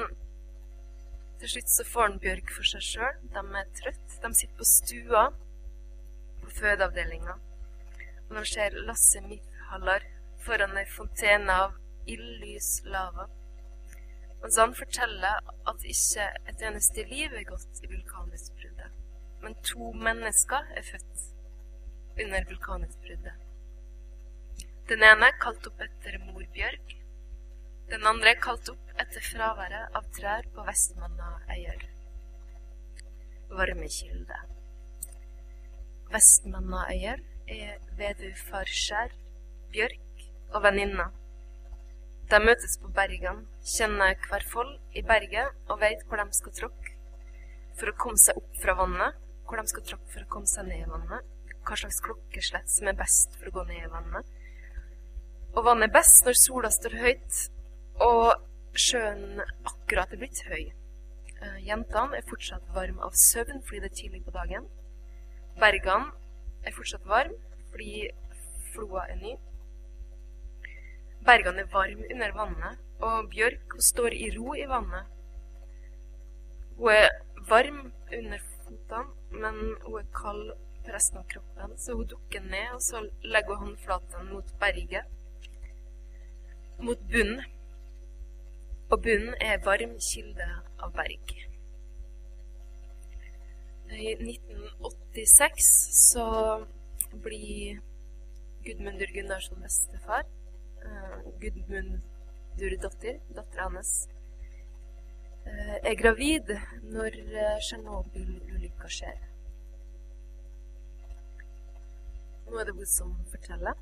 til 1.43 1.51
slutt 1.57 1.73
så 1.75 1.87
får 1.93 2.07
han 2.07 2.21
Bjørg 2.23 2.53
for 2.55 2.71
seg 2.71 2.85
sjøl. 2.93 3.17
De 3.35 3.43
er 3.43 3.73
trøtte. 3.81 4.21
De 4.23 4.35
sitter 4.39 4.59
på 4.61 4.69
stua 4.71 5.25
fødeavdelinga. 6.59 7.37
Og 8.29 8.35
de 8.39 8.45
ser 8.49 8.79
Lasse 8.89 9.21
Midthallar 9.29 10.09
foran 10.47 10.77
ei 10.81 10.89
fontene 10.97 11.61
av 11.67 11.79
ildlys 12.07 12.75
lava. 12.89 13.29
Mens 14.43 14.59
han 14.59 14.75
forteller 14.75 15.55
at 15.71 15.87
ikke 15.95 16.27
et 16.51 16.67
eneste 16.67 17.07
liv 17.11 17.35
er 17.39 17.47
gått 17.53 17.85
i 17.85 17.93
vulkanutbruddet 17.93 19.03
men 19.43 19.55
to 19.67 19.93
mennesker 19.93 20.67
er 20.79 20.83
født. 20.83 21.29
under 22.23 22.45
vulkanutbruddet. 22.49 23.37
Den 24.89 25.05
ene 25.09 25.31
kalt 25.45 25.65
opp 25.71 25.79
etter 25.81 26.19
mor 26.27 26.43
Bjørg. 26.57 26.91
Den 27.89 28.05
andre 28.11 28.35
kalt 28.47 28.69
opp 28.69 28.91
etter 29.05 29.25
fraværet 29.31 29.97
av 29.99 30.11
trær 30.19 30.45
på 30.55 30.67
Vestmannaøyer. 30.67 31.87
Varmekilde. 33.61 34.43
Vestmannaøyer 36.13 37.21
er 37.49 37.77
Vedufarskjær, 37.97 39.13
Bjørk 39.73 40.25
og 40.53 40.63
venninna. 40.67 41.09
De 42.29 42.41
møtes 42.41 42.77
på 42.81 42.91
Bergen, 42.97 43.47
kjenner 43.65 44.19
hver 44.29 44.45
fold 44.53 44.75
i 44.97 45.03
berget 45.05 45.71
og 45.71 45.81
vet 45.81 46.05
hvor 46.09 46.21
de 46.21 46.37
skal 46.37 46.55
tråkke 46.59 46.93
for 47.79 47.89
å 47.89 47.97
komme 48.05 48.21
seg 48.21 48.37
opp 48.37 48.59
fra 48.61 48.75
vannet, 48.77 49.17
hvor 49.49 49.61
de 49.61 49.73
skal 49.73 49.85
tråkke 49.89 50.13
for 50.13 50.25
å 50.25 50.31
komme 50.35 50.51
seg 50.51 50.69
ned 50.69 50.85
i 50.85 50.91
vannet, 50.91 51.33
hva 51.65 51.79
slags 51.79 52.01
klokkeslett 52.05 52.69
som 52.73 52.91
er 52.91 52.99
best 52.99 53.37
for 53.39 53.49
å 53.49 53.55
gå 53.57 53.65
ned 53.71 53.87
i 53.87 53.93
vannet. 53.93 54.29
Og 55.53 55.65
vannet 55.65 55.89
er 55.89 55.97
best 55.97 56.27
når 56.27 56.41
sola 56.41 56.73
står 56.73 56.99
høyt 57.01 57.41
og 58.05 58.79
sjøen 58.79 59.43
akkurat 59.69 60.13
er 60.13 60.21
blitt 60.21 60.45
høy. 60.49 60.63
Uh, 61.43 61.59
jentene 61.65 62.21
er 62.21 62.29
fortsatt 62.29 62.69
varme 62.77 63.03
av 63.05 63.17
søvn 63.19 63.65
fordi 63.65 63.83
det 63.83 63.91
er 63.91 63.99
tidlig 64.03 64.25
på 64.29 64.37
dagen. 64.37 64.69
Bergene 65.61 66.13
er 66.65 66.75
fortsatt 66.77 67.07
varme 67.09 67.39
fordi 67.73 68.09
floa 68.73 69.07
er 69.09 69.19
ny. 69.21 69.33
Bergene 71.27 71.65
er 71.65 71.71
varme 71.73 72.09
under 72.15 72.35
vannet, 72.37 72.81
og 73.03 73.29
Bjørk 73.31 73.77
står 73.81 74.15
i 74.17 74.31
ro 74.37 74.55
i 74.55 74.67
vannet. 74.69 75.09
Hun 76.77 76.91
er 76.93 77.09
varm 77.49 77.81
under 78.19 78.43
føttene, 78.49 79.05
men 79.31 79.61
hun 79.87 79.99
er 80.01 80.09
kald 80.17 80.53
på 80.83 80.95
resten 80.95 81.21
av 81.21 81.29
kroppen, 81.31 81.77
så 81.79 81.97
hun 81.97 82.11
dukker 82.11 82.43
ned, 82.43 82.75
og 82.75 82.83
så 82.83 83.05
legger 83.23 83.55
hun 83.55 83.69
håndflaten 83.69 84.33
mot 84.33 84.53
berget, 84.61 85.09
mot 86.83 87.09
bunnen. 87.13 87.45
Og 88.91 89.01
bunnen 89.03 89.35
er 89.41 89.63
varm 89.65 89.97
kilde 90.11 90.49
av 90.83 90.93
berg. 90.97 91.52
I 93.93 94.15
1986 94.15 95.65
så 96.11 96.67
blir 97.13 97.81
Gudmundur 98.65 99.07
Gunnarsson 99.15 99.63
bestefar. 99.63 100.25
Uh, 100.85 101.19
Gudmundur 101.41 102.77
datter, 102.83 103.21
dattera 103.37 103.69
hans, 103.69 104.09
uh, 105.47 105.77
er 105.83 105.95
gravid 105.95 106.55
når 106.95 107.19
uh, 107.21 107.59
Tsjernobyl-ulykka 107.61 108.91
skjer. 108.97 109.21
Nå 112.49 112.59
er 112.61 112.69
det 112.69 112.77
hun 112.81 112.93
som 112.97 113.15
forteller. 113.35 113.79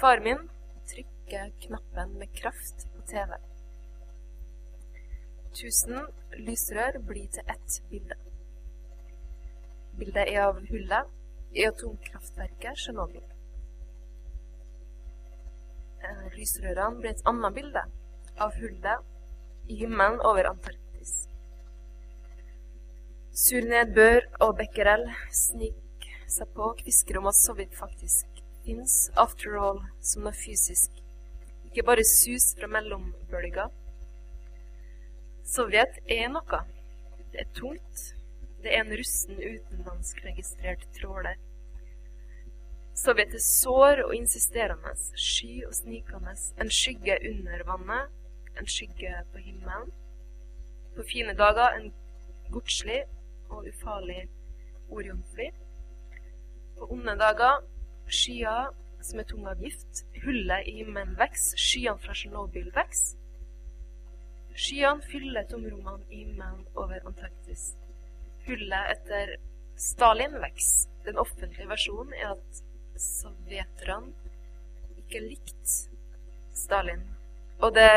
Far 0.00 0.22
min 0.26 0.48
trykker 0.90 1.54
knappen 1.68 2.18
med 2.18 2.34
kraft 2.34 2.88
på 2.94 3.06
TV. 3.10 3.38
Tusen 5.54 6.06
lysrør 6.42 6.98
blir 7.06 7.30
til 7.30 7.54
ett 7.54 7.82
bilde. 7.90 8.33
Bildet 9.98 10.26
er 10.26 10.48
av 10.48 10.58
hullet 10.68 11.12
i 11.54 11.66
atomkraftverket 11.68 12.80
Tsjernobyl. 12.80 13.22
Lysrørene 16.34 17.00
blir 17.00 17.12
et 17.14 17.22
annet 17.30 17.54
bilde 17.56 17.84
av 18.42 18.56
hullet 18.58 19.70
i 19.70 19.78
himmelen 19.78 20.18
over 20.26 20.50
Antarktis. 20.50 21.12
Sur 23.44 23.66
nedbør 23.70 24.26
og 24.44 24.56
becquerel 24.58 25.06
sniker 25.34 26.18
seg 26.30 26.50
på 26.56 26.66
og 26.72 26.82
kvisker 26.82 27.20
om 27.20 27.30
at 27.30 27.38
Sovjet 27.38 27.78
faktisk 27.78 28.42
fins, 28.64 28.98
after 29.20 29.56
all, 29.60 29.80
som 30.00 30.26
noe 30.26 30.34
fysisk. 30.36 30.90
Ikke 31.68 31.86
bare 31.86 32.04
sus 32.08 32.50
fra 32.58 32.68
mellombølger. 32.70 33.70
Sovjet 35.54 35.98
er 36.10 36.30
noe. 36.32 36.60
Det 37.32 37.42
er 37.42 37.50
tungt. 37.58 38.04
Det 38.64 38.72
er 38.72 38.80
en 38.80 38.94
russen 38.96 39.36
utenlandskregistrert 39.36 40.86
tråler. 40.96 41.36
Sovjet 42.96 43.34
er 43.36 43.42
sår 43.44 44.00
og 44.06 44.14
insisterende, 44.16 44.94
sky 45.20 45.66
og 45.66 45.74
snikende, 45.76 46.32
en 46.62 46.72
skygge 46.72 47.18
under 47.28 47.64
vannet, 47.68 48.14
en 48.56 48.70
skygge 48.76 49.12
på 49.34 49.42
himmelen. 49.44 49.92
På 50.96 51.04
fine 51.12 51.36
dager 51.36 51.76
en 51.76 51.92
godslig 52.56 53.02
og 53.50 53.68
ufarlig 53.68 54.28
orionfly. 54.88 55.50
På 56.78 56.88
onde 56.96 57.18
dager 57.20 57.60
skyer 58.08 58.72
som 59.04 59.20
er 59.20 59.28
tunge 59.28 59.52
av 59.52 59.60
gift. 59.60 60.06
Hullet 60.24 60.72
i 60.72 60.78
himmelen 60.80 61.18
vokser, 61.20 61.60
skyene 61.60 62.00
fra 62.00 62.16
Tsjernobyl 62.16 62.72
vokser. 62.72 63.20
Skyene 64.56 65.04
fyller 65.12 65.44
tomrommene 65.52 66.08
i 66.08 66.24
himmelen 66.24 66.64
over 66.74 67.02
Antarktis. 67.04 67.74
Hullet 68.46 68.90
etter 68.96 69.36
Stalin 69.76 70.36
vokser. 70.42 70.90
Den 71.04 71.18
offentlige 71.20 71.68
versjonen 71.68 72.14
er 72.16 72.30
at 72.32 72.60
sovjeterne 73.00 74.12
ikke 75.02 75.20
likte 75.20 75.74
Stalin. 76.56 77.02
Og 77.60 77.74
det 77.76 77.90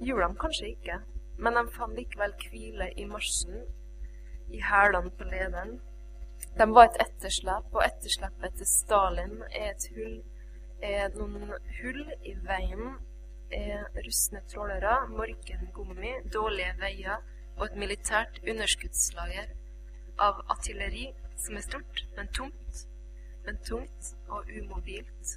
gjorde 0.00 0.28
de 0.32 0.40
kanskje 0.40 0.70
ikke, 0.72 0.98
men 1.38 1.58
de 1.58 1.64
fant 1.76 1.96
likevel 1.98 2.32
hvile 2.46 2.88
i 2.96 3.04
marsjen, 3.10 3.66
i 4.48 4.60
hælene 4.64 5.12
på 5.18 5.28
lederen. 5.28 5.76
De 6.58 6.68
var 6.74 6.88
et 6.88 7.00
etterslep, 7.04 7.68
og 7.72 7.84
etterslepet 7.84 8.56
til 8.58 8.68
Stalin 8.68 9.42
er 9.50 9.70
et 9.74 9.88
hull 9.96 10.22
er 10.82 11.12
noen 11.14 11.52
hull 11.78 12.00
i 12.26 12.32
veien, 12.46 12.96
er 13.54 13.84
rustne 14.06 14.40
trålere, 14.50 14.96
morken 15.12 15.68
gummi, 15.76 16.14
dårlige 16.34 16.74
veier 16.80 17.20
og 17.62 17.68
et 17.68 17.76
militært 17.78 18.40
underskuddslager 18.42 19.52
av 20.18 20.40
artilleri 20.50 21.04
som 21.38 21.54
er 21.54 21.62
stort, 21.62 22.00
men 22.16 22.30
tomt, 22.34 22.80
men 23.46 23.58
tungt 23.68 24.08
og 24.26 24.48
umobilt. 24.50 25.36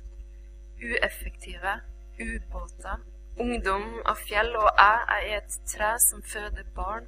Ueffektive 0.82 1.76
ubåter. 2.18 3.04
Ungdom 3.38 3.86
av 4.10 4.18
fjell 4.26 4.50
og 4.58 4.72
jeg 4.80 5.06
er 5.18 5.28
et 5.38 5.58
tre 5.70 5.92
som 6.02 6.24
føder 6.26 6.66
barn. 6.76 7.06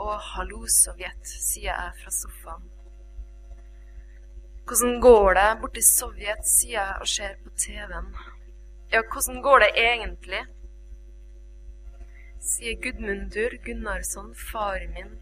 Og 0.00 0.14
hallo, 0.32 0.62
Sovjet, 0.72 1.20
sier 1.28 1.74
jeg 1.74 1.96
fra 2.00 2.12
sofaen. 2.14 2.64
Hvordan 4.64 5.00
går 5.04 5.34
det 5.36 5.48
borti 5.60 5.84
Sovjet, 5.84 6.48
sier 6.48 6.78
jeg 6.78 6.96
og 7.04 7.12
ser 7.12 7.36
på 7.44 7.52
TV-en. 7.60 8.08
Ja, 8.92 9.04
hvordan 9.04 9.42
går 9.44 9.66
det 9.66 9.70
egentlig? 9.76 10.40
Sier 12.40 12.80
Gudmundur 12.80 13.50
Gunnarsson, 13.64 14.34
far 14.34 14.80
min, 14.94 15.18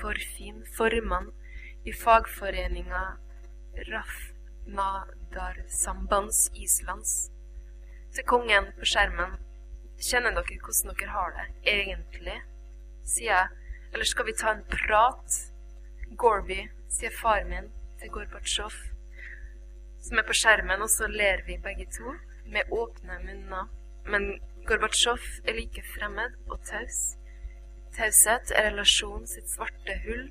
forfin 0.00 0.64
formann 0.76 1.32
i 1.84 1.92
fagforeninga 1.92 3.16
Rafnadarsambands 3.90 6.50
Islands. 6.54 7.30
Til 8.14 8.24
kongen 8.24 8.64
på 8.78 8.84
skjermen. 8.88 9.32
Kjenner 10.00 10.32
dere 10.36 10.58
hvordan 10.64 10.94
dere 10.96 11.12
har 11.12 11.30
det 11.36 11.46
egentlig? 11.74 12.38
sier 13.06 13.32
jeg. 13.32 13.48
Eller 13.92 14.06
skal 14.08 14.26
vi 14.26 14.38
ta 14.40 14.48
en 14.52 14.64
prat? 14.72 15.28
Gorby, 16.16 16.60
sier 16.88 17.12
far 17.20 17.44
min 17.44 17.68
til 18.00 18.08
Gorbatsjov, 18.14 18.74
som 20.06 20.18
er 20.18 20.26
på 20.26 20.34
skjermen, 20.40 20.82
og 20.82 20.90
så 20.90 21.04
ler 21.10 21.38
vi 21.46 21.62
begge 21.62 21.86
to 21.96 22.08
med 22.48 22.62
åpne 22.72 23.14
munner. 23.24 23.64
Men 24.06 24.22
Gorbatsjov 24.66 25.22
er 25.46 25.54
like 25.54 25.82
fremmed 25.94 26.32
og 26.50 26.58
taus. 26.66 26.96
Taushet 27.94 28.50
er 28.50 28.64
relasjonen 28.66 29.28
sitt 29.30 29.46
svarte 29.46 29.94
hull. 30.02 30.24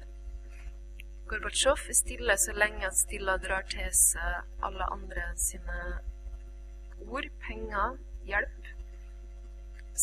Gorbatsjov 1.29 1.85
er 1.87 1.95
stille 1.95 2.35
så 2.43 2.51
lenge 2.57 2.83
at 2.83 2.97
stilla 2.99 3.37
drar 3.45 3.63
til 3.71 3.87
seg 3.95 4.65
alle 4.67 4.89
andre 4.91 5.23
sine 5.39 5.77
ord, 7.07 7.29
penger, 7.47 7.95
hjelp. 8.27 8.67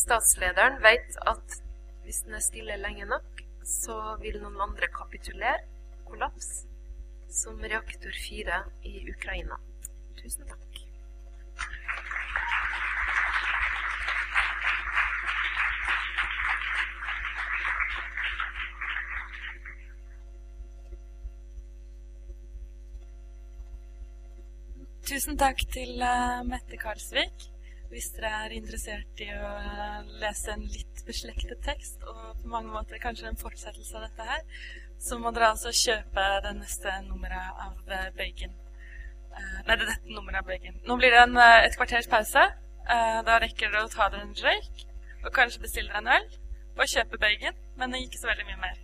Statslederen 0.01 0.81
vet 0.81 1.21
at 1.29 1.59
hvis 2.07 2.25
den 2.25 2.33
er 2.39 2.47
stille 2.47 2.81
lenge 2.81 3.05
nok, 3.13 3.45
så 3.61 3.99
vil 4.23 4.41
noen 4.41 4.57
andre 4.65 4.89
kapitulere, 4.97 5.61
kollaps, 6.09 6.63
som 7.29 7.61
reaktor 7.61 8.17
4 8.25 8.63
i 8.89 8.97
Ukraina. 9.13 9.61
Tusen 10.17 10.49
takk. 10.49 10.72
Tusen 25.13 25.35
takk 25.37 25.59
til 25.69 25.99
uh, 26.01 26.39
Mette 26.41 26.73
Karlsvik. 26.81 27.43
hvis 27.91 28.07
dere 28.15 28.29
er 28.47 28.53
interessert 28.57 29.19
i 29.21 29.27
å 29.29 29.49
lese 30.23 30.55
en 30.55 30.63
litt 30.73 31.03
beslektet 31.05 31.59
tekst, 31.61 31.99
og 32.09 32.39
på 32.39 32.49
mange 32.49 32.71
måter 32.73 32.97
kanskje 33.03 33.27
en 33.29 33.37
fortsettelse 33.37 33.93
av 33.99 34.07
dette 34.07 34.25
her, 34.25 34.63
så 34.97 35.19
må 35.21 35.29
dere 35.35 35.51
altså 35.53 35.69
kjøpe 35.69 36.23
det 36.47 36.55
neste 36.57 36.95
nummeret 37.05 37.61
av 37.67 37.93
eh, 37.93 38.07
Bacon. 38.17 38.55
Nei, 39.67 39.75
det 39.75 39.85
dette 39.91 40.15
nummeret 40.15 40.39
av 40.41 40.49
Bacon. 40.49 40.81
Nå 40.89 40.97
blir 40.97 41.13
det 41.13 41.21
en, 41.27 41.37
eh, 41.43 41.59
et 41.67 41.77
kvarters 41.77 42.09
pause. 42.09 42.47
Da 42.89 43.37
rekker 43.45 43.69
dere 43.69 43.85
å 43.85 43.93
ta 43.93 44.09
dere 44.09 44.25
en 44.25 44.33
røyk, 44.33 44.87
og 45.27 45.29
kanskje 45.37 45.61
bestille 45.67 45.93
dere 45.93 46.01
en 46.01 46.11
øl, 46.17 46.25
og 46.79 46.89
kjøpe 46.89 47.21
Bacon, 47.21 47.61
men 47.77 48.01
ikke 48.01 48.23
så 48.23 48.33
veldig 48.33 48.49
mye 48.49 48.63
mer. 48.65 48.81